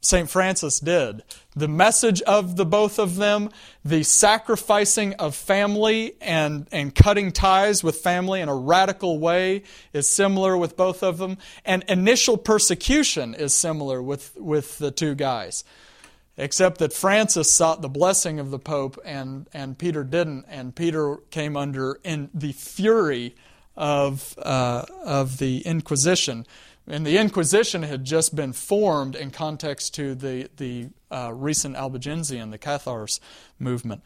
[0.00, 0.30] St.
[0.30, 1.22] Francis did.
[1.54, 3.50] The message of the both of them,
[3.84, 10.08] the sacrificing of family and, and cutting ties with family in a radical way is
[10.08, 11.36] similar with both of them.
[11.64, 15.64] And initial persecution is similar with, with the two guys
[16.36, 21.18] except that Francis sought the blessing of the Pope and, and Peter didn't, and Peter
[21.30, 23.34] came under in the fury
[23.76, 26.46] of, uh, of the Inquisition.
[26.86, 32.50] And the Inquisition had just been formed in context to the, the uh, recent Albigensian,
[32.50, 33.20] the Cathars
[33.58, 34.02] movement.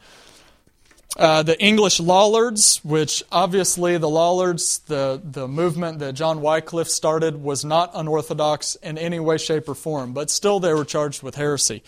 [1.15, 7.41] Uh, the English Lollards, which obviously the Lollards, the, the movement that John Wycliffe started,
[7.41, 11.33] was not unorthodox in any way, shape, or form, but still they were charged with
[11.33, 11.81] heresy.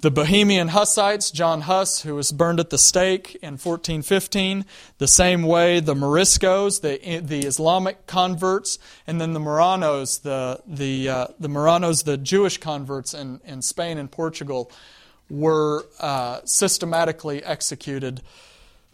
[0.00, 4.66] The Bohemian Hussites, John Huss, who was burned at the stake in 1415,
[4.98, 11.08] the same way the Moriscos, the, the Islamic converts, and then the Marranos, the, the,
[11.08, 14.70] uh, the Marranos, the Jewish converts in, in Spain and Portugal,
[15.30, 18.20] were uh, systematically executed.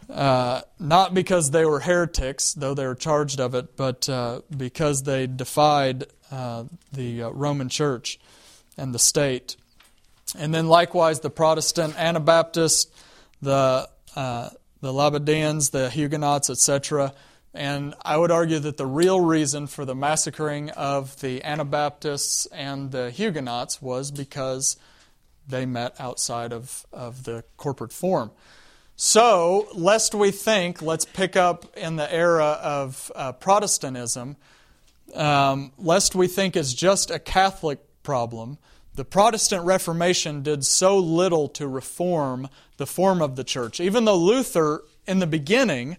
[0.09, 5.03] Uh, not because they were heretics, though they were charged of it, but uh, because
[5.03, 8.19] they defied uh, the uh, Roman Church
[8.77, 9.55] and the state.
[10.37, 12.89] And then likewise the Protestant Anabaptists,
[13.41, 14.49] the uh,
[14.81, 17.13] the Labadians, the Huguenots, etc.
[17.53, 22.91] And I would argue that the real reason for the massacring of the Anabaptists and
[22.91, 24.77] the Huguenots was because
[25.47, 28.31] they met outside of, of the corporate form.
[28.95, 34.37] So, lest we think, let's pick up in the era of uh, Protestantism,
[35.15, 38.59] um, lest we think it's just a Catholic problem,
[38.95, 43.79] the Protestant Reformation did so little to reform the form of the church.
[43.79, 45.97] Even though Luther, in the beginning,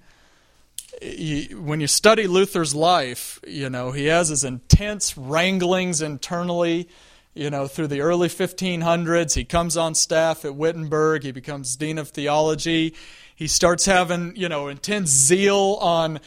[1.00, 6.88] when you study Luther's life, you know, he has his intense wranglings internally,
[7.34, 9.34] you know, through the early 1500s.
[9.34, 12.94] He comes on staff at Wittenberg, he becomes Dean of Theology.
[13.34, 16.20] He starts having, you know, intense zeal on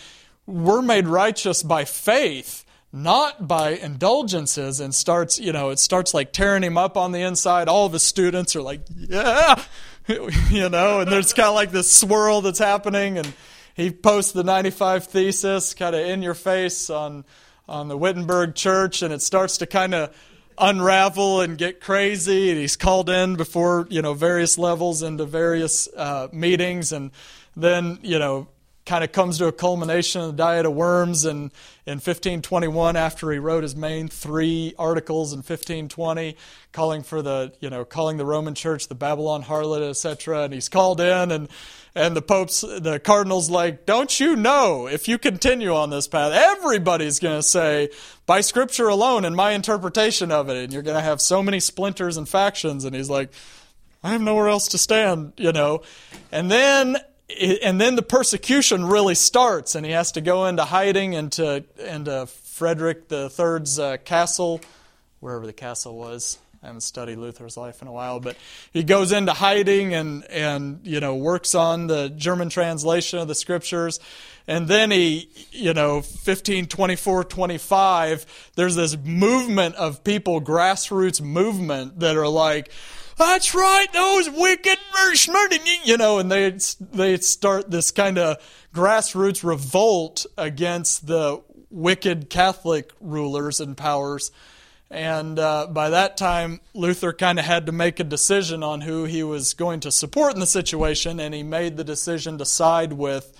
[0.47, 2.64] we're made righteous by faith
[2.95, 7.19] not by indulgences and starts, you know, it starts like tearing him up on the
[7.19, 7.67] inside.
[7.67, 9.61] All his students are like, yeah,
[10.07, 13.17] you know, and there's kind of like this swirl that's happening.
[13.17, 13.33] And
[13.73, 17.25] he posts the 95 thesis kind of in your face on,
[17.67, 20.15] on the Wittenberg church, and it starts to kind of
[20.57, 22.49] unravel and get crazy.
[22.49, 26.93] And he's called in before, you know, various levels into various uh, meetings.
[26.93, 27.11] And
[27.57, 28.47] then, you know,
[28.85, 31.51] kind of comes to a culmination in the Diet of Worms in,
[31.85, 36.37] in 1521 after he wrote his main three articles in 1520
[36.71, 40.69] calling for the you know calling the Roman Church the Babylon harlot etc and he's
[40.69, 41.47] called in and
[41.95, 46.31] and the popes the cardinals like don't you know if you continue on this path
[46.33, 47.89] everybody's going to say
[48.25, 51.59] by scripture alone and my interpretation of it and you're going to have so many
[51.59, 53.31] splinters and factions and he's like
[54.03, 55.81] I have nowhere else to stand you know?
[56.31, 56.97] And then
[57.29, 62.27] and then the persecution really starts, and he has to go into hiding into, into
[62.27, 64.61] Frederick III's uh, castle,
[65.19, 66.37] wherever the castle was.
[66.61, 68.35] I haven't studied Luther's life in a while, but
[68.73, 73.35] he goes into hiding and, and you know works on the German translation of the
[73.35, 73.99] scriptures.
[74.47, 82.15] And then he, you know, 1524, 25, there's this movement of people, grassroots movement, that
[82.15, 82.71] are like,
[83.17, 84.77] that's right, those wicked,
[85.85, 86.57] you know, and they
[86.91, 88.37] they start this kind of
[88.73, 94.31] grassroots revolt against the wicked Catholic rulers and powers,
[94.89, 99.05] And uh, by that time, Luther kind of had to make a decision on who
[99.05, 102.93] he was going to support in the situation, and he made the decision to side
[102.93, 103.33] with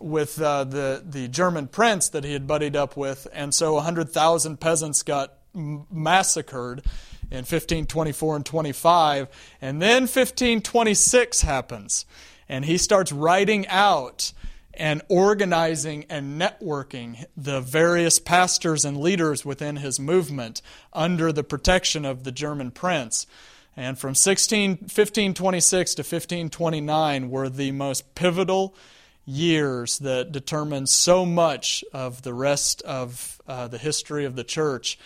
[0.00, 4.60] with uh, the the German prince that he had buddied up with, and so 100,000
[4.60, 6.82] peasants got massacred
[7.30, 9.28] in 1524 and 25,
[9.60, 12.06] and then 1526 happens,
[12.48, 14.32] and he starts writing out
[14.76, 20.60] and organizing and networking the various pastors and leaders within his movement
[20.92, 23.26] under the protection of the German prince.
[23.76, 28.74] And from 16, 1526 to 1529 were the most pivotal
[29.26, 34.98] years that determined so much of the rest of uh, the history of the church.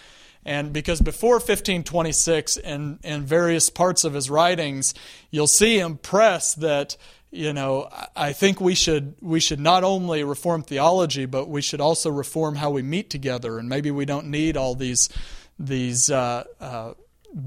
[0.48, 4.94] And because before 1526, in, in various parts of his writings,
[5.30, 6.96] you'll see him press that
[7.30, 11.82] you know, I think we should we should not only reform theology, but we should
[11.82, 13.58] also reform how we meet together.
[13.58, 15.10] And maybe we don't need all these
[15.58, 16.94] these uh, uh,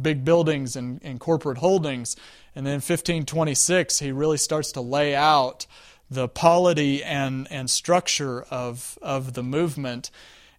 [0.03, 2.15] big buildings and, and, corporate holdings.
[2.53, 5.65] And then 1526, he really starts to lay out
[6.11, 10.11] the polity and and structure of of the movement,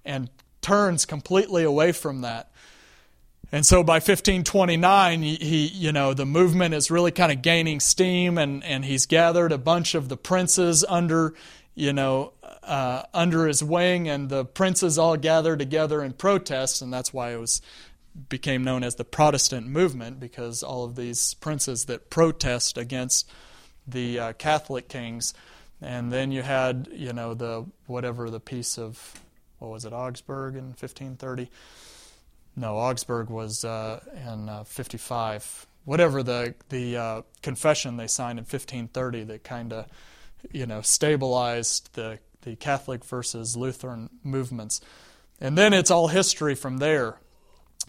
[0.05, 0.29] and
[0.63, 2.51] turns completely away from that.
[3.55, 8.39] And so by 1529, he, you know, the movement is really kind of gaining steam,
[8.39, 11.35] and, and he's gathered a bunch of the princes under,
[11.75, 12.33] you know,
[12.63, 17.35] uh, under his wing, and the princes all gather together in protest, and that's why
[17.35, 17.61] it was
[18.29, 23.31] became known as the Protestant movement because all of these princes that protest against
[23.87, 25.35] the uh, Catholic kings,
[25.81, 29.21] and then you had, you know, the whatever the peace of
[29.63, 31.49] what was it, Augsburg in 1530
[32.57, 35.67] no, Augsburg was uh, in uh, 55.
[35.85, 39.87] Whatever the the uh, confession they signed in 1530 that kind of
[40.53, 44.81] you know stabilized the the Catholic versus Lutheran movements,
[45.41, 47.19] and then it's all history from there.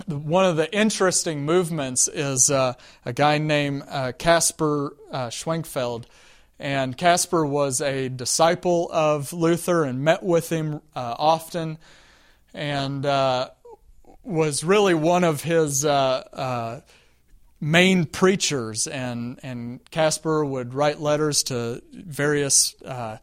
[0.07, 2.73] One of the interesting movements is uh,
[3.05, 6.05] a guy named uh, Caspar uh, Schwenkfeld.
[6.59, 11.77] And Caspar was a disciple of Luther and met with him often.
[12.53, 13.05] And
[14.23, 16.81] was really one of his uh, uh,
[17.59, 23.17] main preachers, and and Caspar would write letters to various uh,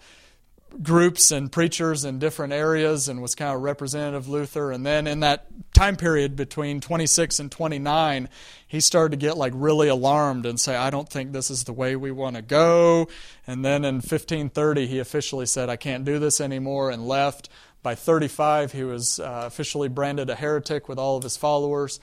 [0.82, 4.70] groups and preachers in different areas, and was kind of representative of Luther.
[4.72, 8.28] And then in that time period between 26 and 29,
[8.66, 11.72] he started to get like really alarmed and say, "I don't think this is the
[11.72, 13.08] way we want to go."
[13.46, 17.48] And then in 1530, he officially said, "I can't do this anymore," and left.
[17.82, 21.98] By 35, he was uh, officially branded a heretic with all of his followers.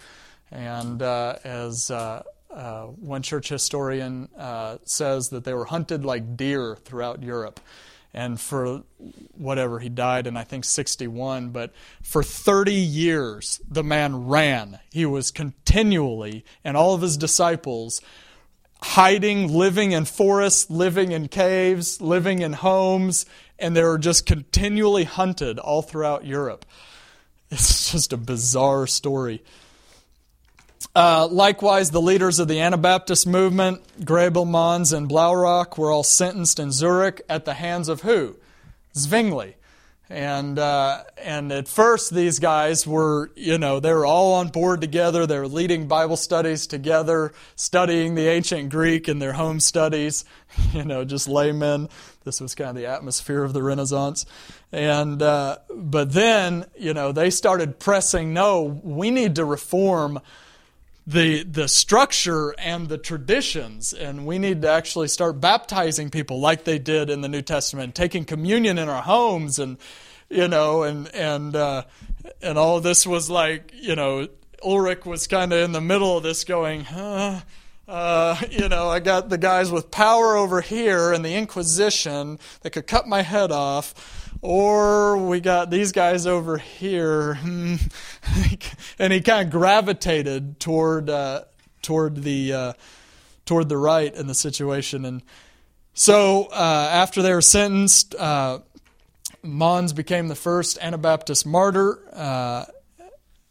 [0.51, 6.35] And uh, as uh, uh one church historian uh, says, that they were hunted like
[6.35, 7.59] deer throughout Europe.
[8.17, 8.81] And for
[9.37, 11.49] whatever, he died in, I think, 61.
[11.49, 14.79] But for 30 years, the man ran.
[14.91, 18.01] He was continually, and all of his disciples,
[18.81, 23.27] hiding, living in forests, living in caves, living in homes,
[23.59, 26.65] and they were just continually hunted all throughout Europe.
[27.51, 29.43] It's just a bizarre story.
[30.95, 36.59] Uh, likewise, the leaders of the Anabaptist movement, Grebel, Manz, and Blaurock, were all sentenced
[36.59, 38.35] in Zurich at the hands of who?
[38.95, 39.57] Zwingli.
[40.09, 44.79] And uh, and at first, these guys were, you know, they were all on board
[44.79, 45.25] together.
[45.25, 50.25] They were leading Bible studies together, studying the ancient Greek in their home studies.
[50.73, 51.89] You know, just laymen.
[52.23, 54.25] This was kind of the atmosphere of the Renaissance.
[54.71, 58.33] And uh, but then, you know, they started pressing.
[58.33, 60.19] No, we need to reform
[61.07, 66.65] the the structure and the traditions and we need to actually start baptizing people like
[66.65, 69.77] they did in the New Testament taking communion in our homes and
[70.29, 71.83] you know and and uh,
[72.41, 74.27] and all this was like you know
[74.65, 77.39] Ulrich was kind of in the middle of this going huh,
[77.87, 82.71] uh, you know, I got the guys with power over here and the Inquisition that
[82.71, 89.45] could cut my head off or we got these guys over here, and he kind
[89.45, 91.43] of gravitated toward uh,
[91.81, 92.73] toward the uh,
[93.45, 95.03] toward the right in the situation.
[95.03, 95.21] And
[95.93, 98.59] so uh, after they were sentenced, uh,
[99.43, 102.63] Manz became the first Anabaptist martyr uh,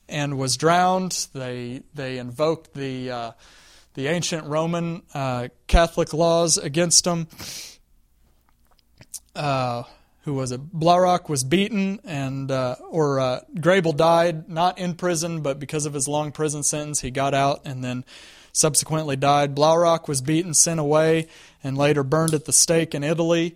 [0.08, 1.28] and was drowned.
[1.34, 3.30] They they invoked the uh,
[3.92, 5.02] the ancient Roman
[5.66, 7.28] Catholic laws against him.
[10.26, 15.40] Who was a Blaurock was beaten and uh, or uh, Grebel died not in prison
[15.40, 18.04] but because of his long prison sentence he got out and then
[18.52, 19.54] subsequently died.
[19.54, 21.28] Blaurock was beaten, sent away,
[21.62, 23.54] and later burned at the stake in Italy.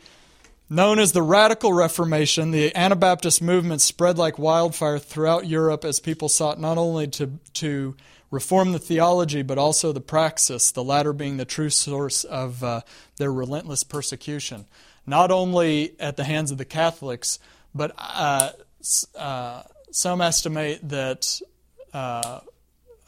[0.68, 6.28] Known as the Radical Reformation, the Anabaptist movement spread like wildfire throughout Europe as people
[6.28, 7.96] sought not only to, to
[8.30, 12.82] reform the theology but also the praxis, the latter being the true source of uh,
[13.16, 14.66] their relentless persecution,
[15.10, 17.38] not only at the hands of the Catholics,
[17.74, 18.50] but uh,
[19.18, 21.40] uh, some estimate that
[21.92, 22.40] uh,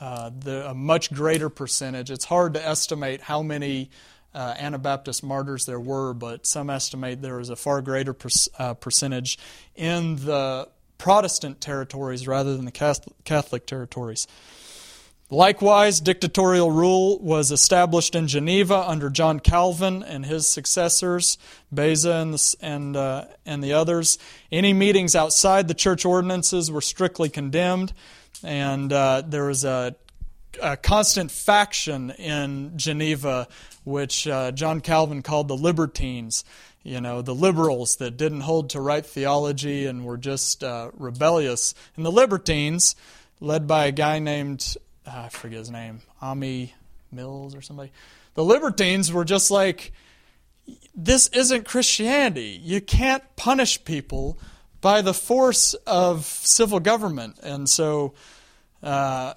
[0.00, 2.10] uh, the, a much greater percentage.
[2.10, 3.90] It's hard to estimate how many
[4.34, 8.28] uh, Anabaptist martyrs there were, but some estimate there was a far greater per,
[8.58, 9.38] uh, percentage
[9.76, 12.72] in the Protestant territories rather than the
[13.24, 14.26] Catholic territories.
[15.32, 21.38] Likewise, dictatorial rule was established in Geneva under John Calvin and his successors,
[21.72, 24.18] Beza and the, and, uh, and the others.
[24.52, 27.94] Any meetings outside the church ordinances were strictly condemned,
[28.44, 29.96] and uh, there was a,
[30.62, 33.48] a, constant faction in Geneva,
[33.84, 36.44] which uh, John Calvin called the libertines.
[36.82, 41.74] You know, the liberals that didn't hold to right theology and were just uh, rebellious.
[41.96, 42.96] And the libertines,
[43.40, 44.76] led by a guy named
[45.06, 46.74] I forget his name, Ami
[47.10, 47.90] Mills or somebody.
[48.34, 49.92] The libertines were just like,
[50.94, 52.60] this isn't Christianity.
[52.62, 54.38] You can't punish people
[54.80, 57.38] by the force of civil government.
[57.42, 58.14] And so,
[58.82, 59.34] uh,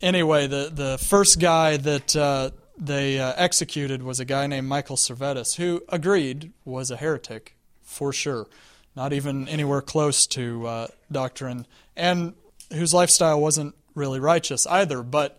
[0.00, 4.96] anyway, the, the first guy that uh, they uh, executed was a guy named Michael
[4.96, 8.46] Servetus, who agreed was a heretic for sure,
[8.94, 11.66] not even anywhere close to uh, doctrine,
[11.96, 12.34] and
[12.72, 15.02] whose lifestyle wasn't really righteous either.
[15.02, 15.38] But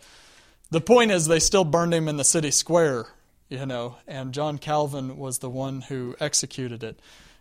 [0.70, 3.08] the point is, they still burned him in the city square,
[3.50, 7.00] you know, and John Calvin was the one who executed it.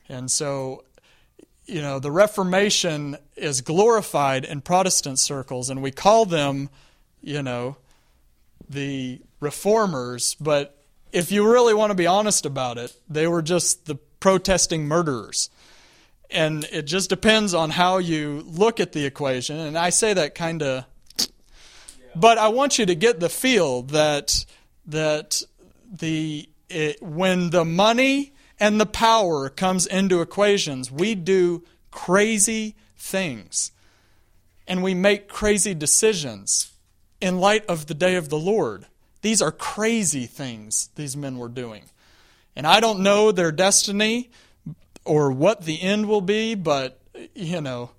[0.09, 0.85] And so,
[1.67, 6.71] you know, the Reformation is glorified in Protestant circles, and we call them,
[7.21, 7.77] you know,
[8.71, 10.75] the reformers, but
[11.13, 15.51] if you really want to be honest about it, they were just the protesting murderers.
[16.31, 19.57] And it just depends on how you look at the equation.
[19.57, 20.85] And I say that kind of
[22.15, 24.45] but I want you to get the feel that
[24.87, 25.43] that
[25.91, 33.73] the it, when the money and the power comes into equations, we do crazy things.
[34.67, 36.73] And we make crazy decisions
[37.21, 38.87] in light of the day of the Lord.
[39.23, 41.85] These are crazy things these men were doing.
[42.55, 44.31] And I don't know their destiny
[45.05, 47.01] or what the end will be, but,
[47.35, 47.91] you know,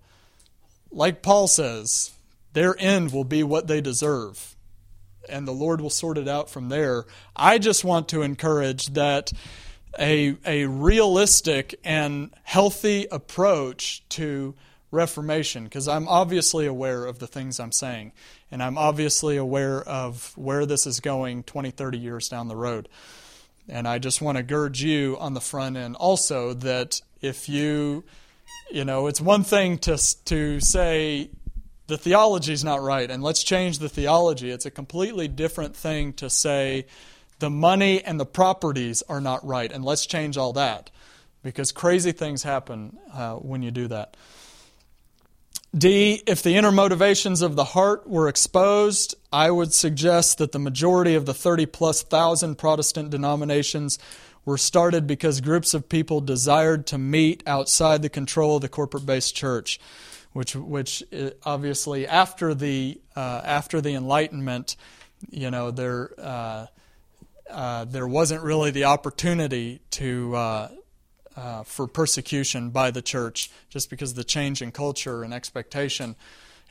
[0.92, 2.12] like Paul says,
[2.54, 4.56] their end will be what they deserve.
[5.28, 7.06] And the Lord will sort it out from there.
[7.36, 9.32] I just want to encourage that
[9.98, 14.56] a, a realistic and healthy approach to
[14.92, 18.12] Reformation, because I'm obviously aware of the things I'm saying,
[18.50, 22.90] and I'm obviously aware of where this is going 20, 30 years down the road.
[23.68, 28.04] And I just want to gird you on the front end also that if you,
[28.72, 31.30] you know, it's one thing to, to say,
[31.90, 34.52] the theology is not right, and let's change the theology.
[34.52, 36.86] It's a completely different thing to say
[37.40, 40.92] the money and the properties are not right, and let's change all that
[41.42, 44.16] because crazy things happen uh, when you do that.
[45.76, 50.60] D, if the inner motivations of the heart were exposed, I would suggest that the
[50.60, 53.98] majority of the 30 plus thousand Protestant denominations
[54.46, 59.06] were started because groups of people desired to meet outside the control of the corporate
[59.06, 59.80] based church
[60.34, 64.76] which which uh, obviously after the uh, after the Enlightenment,
[65.30, 66.66] you know there uh,
[67.50, 70.70] uh, there wasn't really the opportunity to uh,
[71.36, 76.16] uh, for persecution by the church just because of the change in culture and expectation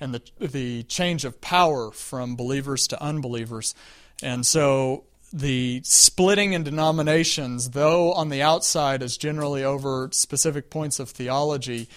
[0.01, 3.75] and the the change of power from believers to unbelievers,
[4.23, 10.99] and so the splitting in denominations, though on the outside is generally over specific points
[10.99, 11.89] of theology,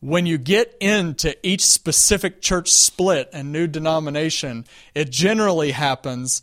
[0.00, 4.64] when you get into each specific church split and new denomination,
[4.94, 6.42] it generally happens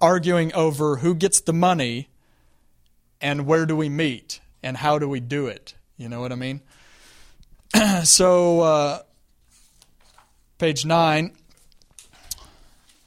[0.00, 2.08] arguing over who gets the money
[3.20, 5.74] and where do we meet and how do we do it.
[5.96, 6.60] You know what I mean?
[8.04, 9.02] so, uh,
[10.58, 11.32] page 9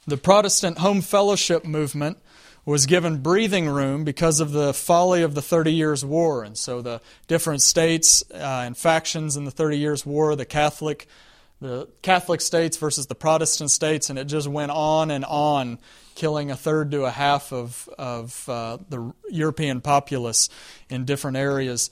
[0.06, 2.18] the Protestant home fellowship movement
[2.70, 6.44] was given breathing room because of the folly of the Thirty Years' War.
[6.44, 11.08] And so the different states uh, and factions in the Thirty Years' War, the Catholic,
[11.60, 15.80] the Catholic states versus the Protestant states, and it just went on and on,
[16.14, 20.48] killing a third to a half of, of uh, the European populace
[20.88, 21.90] in different areas.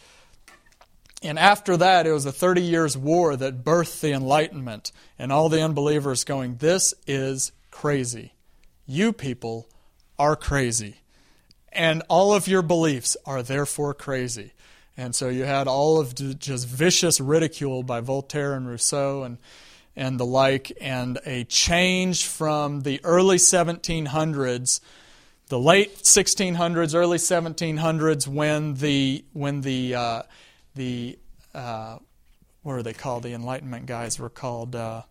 [1.25, 5.49] And after that, it was the Thirty Years' War that birthed the Enlightenment, and all
[5.49, 8.35] the unbelievers going, This is crazy.
[8.87, 9.69] You people
[10.19, 10.97] are crazy.
[11.73, 14.53] And all of your beliefs are therefore crazy.
[14.97, 19.39] And so you had all of just vicious ridicule by Voltaire and Rousseau and
[19.99, 24.81] and the like, and a change from the early 1700s,
[25.49, 30.23] the late 1600s, early 1700s, when the when the uh,
[30.77, 31.19] the
[31.53, 31.99] uh,
[32.63, 33.25] what are they called?
[33.25, 35.03] The Enlightenment guys were called uh,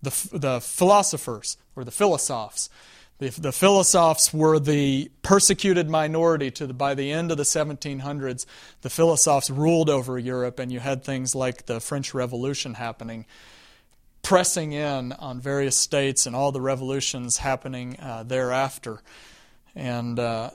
[0.00, 2.70] the the philosophers or the philosophes.
[3.18, 8.44] The, the philosophes were the persecuted minority to the, by the end of the 1700s.
[8.82, 13.24] The philosophes ruled over Europe, and you had things like the French Revolution happening
[14.26, 19.00] pressing in on various states and all the revolutions happening uh, thereafter.
[19.76, 20.50] And uh,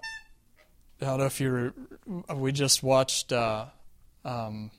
[1.01, 1.73] I don't know if you
[2.35, 3.67] we just watched uh,
[4.25, 4.71] um,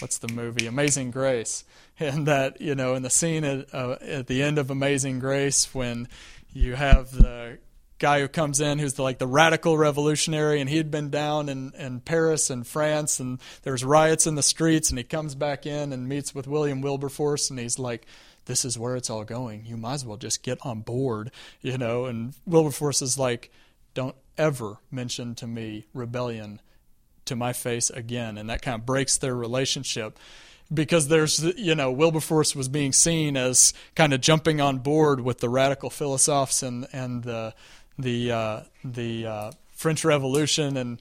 [0.00, 1.64] what's the movie Amazing Grace,
[1.98, 5.74] and that you know in the scene at, uh, at the end of Amazing Grace
[5.74, 6.08] when
[6.52, 7.58] you have the
[7.98, 11.72] guy who comes in who's the, like the radical revolutionary and he'd been down in,
[11.78, 15.92] in Paris and France and there's riots in the streets and he comes back in
[15.92, 18.06] and meets with William Wilberforce and he's like
[18.44, 19.66] this is where it's all going.
[19.66, 21.30] You might as well just get on board
[21.62, 22.04] you know?
[22.04, 23.50] And Wilberforce is like
[23.94, 26.60] don't ever mention to me rebellion
[27.24, 28.36] to my face again.
[28.36, 30.18] And that kind of breaks their relationship
[30.72, 35.38] because there's you know Wilberforce was being seen as kind of jumping on board with
[35.38, 37.54] the radical philosophes and and the
[37.98, 41.00] the uh, the uh, French Revolution, and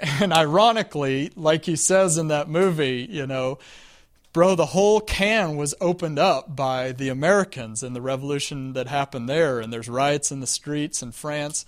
[0.00, 3.58] and ironically, like he says in that movie, you know,
[4.32, 9.28] bro, the whole can was opened up by the Americans and the revolution that happened
[9.28, 11.64] there, and there's riots in the streets in France,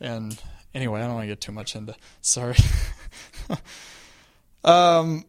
[0.00, 0.40] and
[0.74, 1.94] anyway, I don't want to get too much into.
[2.20, 2.56] Sorry.
[4.64, 5.24] um.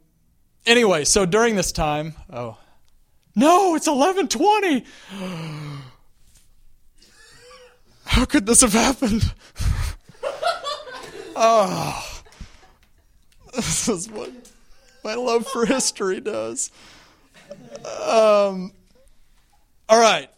[0.65, 2.57] Anyway, so during this time, oh,
[3.35, 4.85] no, it's eleven twenty.
[8.05, 9.33] How could this have happened?
[11.35, 12.21] oh,
[13.55, 14.31] this is what
[15.03, 16.71] my love for history does.
[17.85, 18.71] Um,
[19.87, 20.29] all right,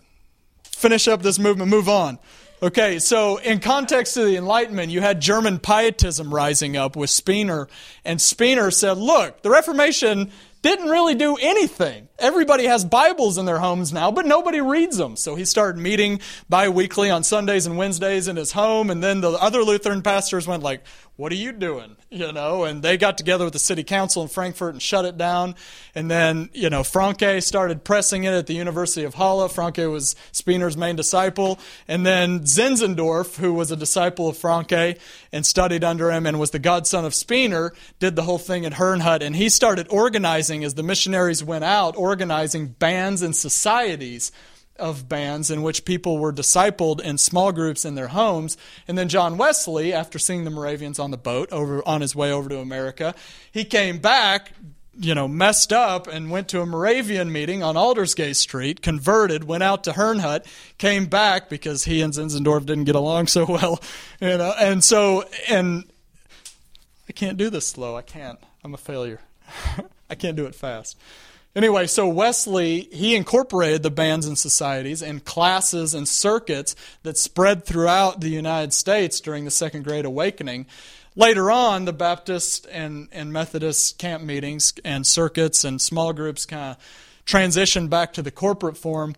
[0.64, 2.20] finish up this movement, move on.
[2.62, 7.68] Okay, so in context of the Enlightenment, you had German pietism rising up with Spener,
[8.04, 10.32] and Spener said, look, the Reformation
[10.64, 12.08] didn't really do anything.
[12.20, 15.16] Everybody has Bibles in their homes now, but nobody reads them.
[15.16, 16.20] So he started meeting
[16.50, 20.64] bi-weekly on Sundays and Wednesdays in his home, and then the other Lutheran pastors went
[20.64, 20.84] like,
[21.16, 21.96] what are you doing?
[22.12, 25.18] You know, and they got together with the city council in Frankfurt and shut it
[25.18, 25.56] down.
[25.96, 29.50] And then, you know, Francke started pressing it at the University of Halle.
[29.50, 31.58] Francke was Spener's main disciple.
[31.88, 35.00] And then Zinzendorf, who was a disciple of Francke
[35.32, 38.74] and studied under him and was the godson of Spener, did the whole thing at
[38.74, 39.24] Herrnhut.
[39.24, 44.32] And he started organizing as the missionaries went out, organizing bands and societies
[44.80, 48.58] of bands in which people were discipled in small groups in their homes.
[48.88, 52.32] And then John Wesley, after seeing the Moravians on the boat over on his way
[52.32, 53.16] over to America,
[53.52, 54.54] he came back,
[55.00, 59.64] you know, messed up and went to a Moravian meeting on Aldersgate Street, converted, went
[59.64, 60.46] out to Herrnhut,
[60.78, 63.82] came back because he and Zinzendorf didn't get along so well,
[64.22, 65.86] you know, and so and
[67.10, 67.96] I can't do this slow.
[67.96, 68.40] I can't.
[68.64, 69.22] I'm a failure.
[70.10, 70.98] I can't do it fast.
[71.56, 77.66] Anyway, so Wesley, he incorporated the bands and societies and classes and circuits that spread
[77.66, 80.68] throughout the United States during the Second Great Awakening.
[81.16, 86.76] Later on, the Baptist and, and Methodist camp meetings and circuits and small groups kind
[86.76, 89.16] of transitioned back to the corporate form.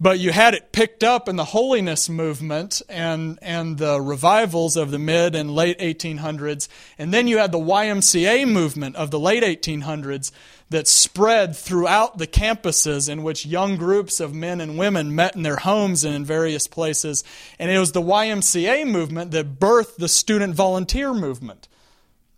[0.00, 4.92] But you had it picked up in the holiness movement and, and the revivals of
[4.92, 6.68] the mid and late 1800s.
[6.98, 10.30] And then you had the YMCA movement of the late 1800s
[10.70, 15.42] that spread throughout the campuses in which young groups of men and women met in
[15.42, 17.24] their homes and in various places.
[17.58, 21.68] And it was the YMCA movement that birthed the student volunteer movement.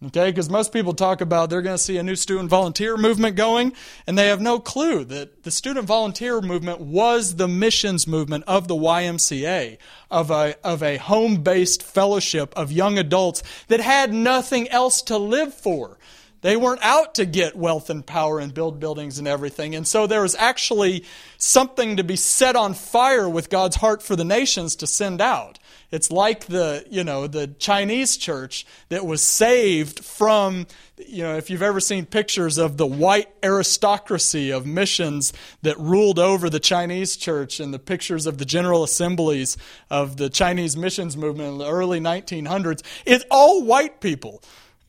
[0.07, 3.37] Okay, because most people talk about they're going to see a new student volunteer movement
[3.37, 3.75] going,
[4.07, 8.67] and they have no clue that the student volunteer movement was the missions movement of
[8.67, 9.77] the YMCA,
[10.11, 15.19] of a, of a home based fellowship of young adults that had nothing else to
[15.19, 15.99] live for.
[16.43, 19.75] They weren't out to get wealth and power and build buildings and everything.
[19.75, 21.05] And so there was actually
[21.37, 25.59] something to be set on fire with God's heart for the nations to send out.
[25.91, 31.51] It's like the, you know, the Chinese church that was saved from, you know, if
[31.51, 37.17] you've ever seen pictures of the white aristocracy of missions that ruled over the Chinese
[37.17, 39.57] church and the pictures of the general assemblies
[39.91, 44.43] of the Chinese missions movement in the early 1900s, it's all white people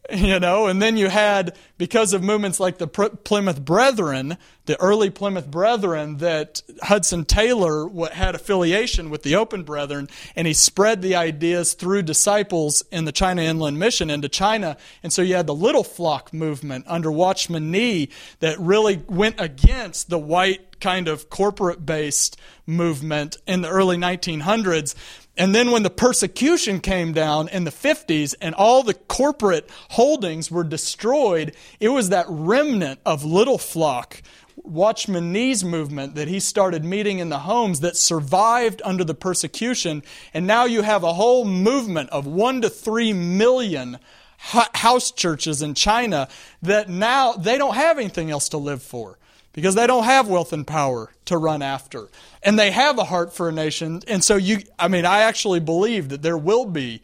[0.14, 5.10] you know and then you had because of movements like the Plymouth Brethren the early
[5.10, 11.16] Plymouth Brethren that Hudson Taylor had affiliation with the Open Brethren, and he spread the
[11.16, 14.78] ideas through disciples in the China Inland Mission into China.
[15.02, 18.10] And so you had the Little Flock movement under Watchman Nee
[18.40, 24.96] that really went against the white kind of corporate based movement in the early 1900s.
[25.38, 30.52] And then when the persecution came down in the 50s and all the corporate holdings
[30.52, 34.22] were destroyed, it was that remnant of Little Flock
[34.58, 40.04] Watchman Nee's movement that he started meeting in the homes that survived under the persecution.
[40.34, 44.00] And now you have a whole movement of one to three million
[44.38, 46.28] house churches in China
[46.62, 49.18] that now they don't have anything else to live for
[49.54, 52.10] because they don't have wealth and power to run after.
[52.42, 54.02] And they have a heart for a nation.
[54.08, 57.02] And so you, I mean, I actually believe that there will be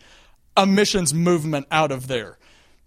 [0.55, 2.37] a missions movement out of there.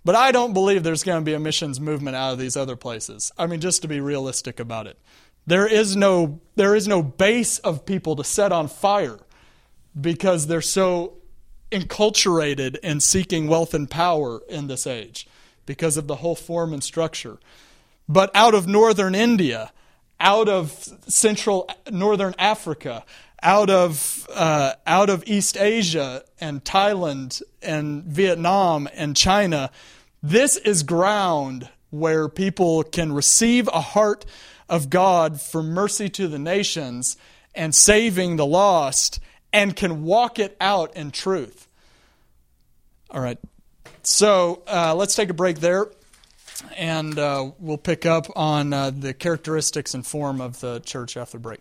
[0.05, 2.77] But I don't believe there's going to be a missions movement out of these other
[2.77, 3.32] places.
[3.37, 4.99] I mean, just to be realistic about it.
[5.47, 9.19] There is no, there is no base of people to set on fire
[9.99, 11.15] because they're so
[11.70, 15.27] enculturated in seeking wealth and power in this age
[15.66, 17.39] because of the whole form and structure.
[18.11, 19.70] But out of northern India,
[20.19, 20.73] out of
[21.07, 23.05] central northern Africa,
[23.41, 29.70] out of uh, out of East Asia and Thailand and Vietnam and China.
[30.24, 34.27] This is ground where people can receive a heart
[34.69, 37.16] of God for mercy to the nations
[37.55, 39.20] and saving the lost
[39.53, 41.69] and can walk it out in truth.
[43.09, 43.39] All right.
[44.03, 45.87] So uh, let's take a break there
[46.77, 51.39] and uh, we'll pick up on uh, the characteristics and form of the church after
[51.39, 51.61] break.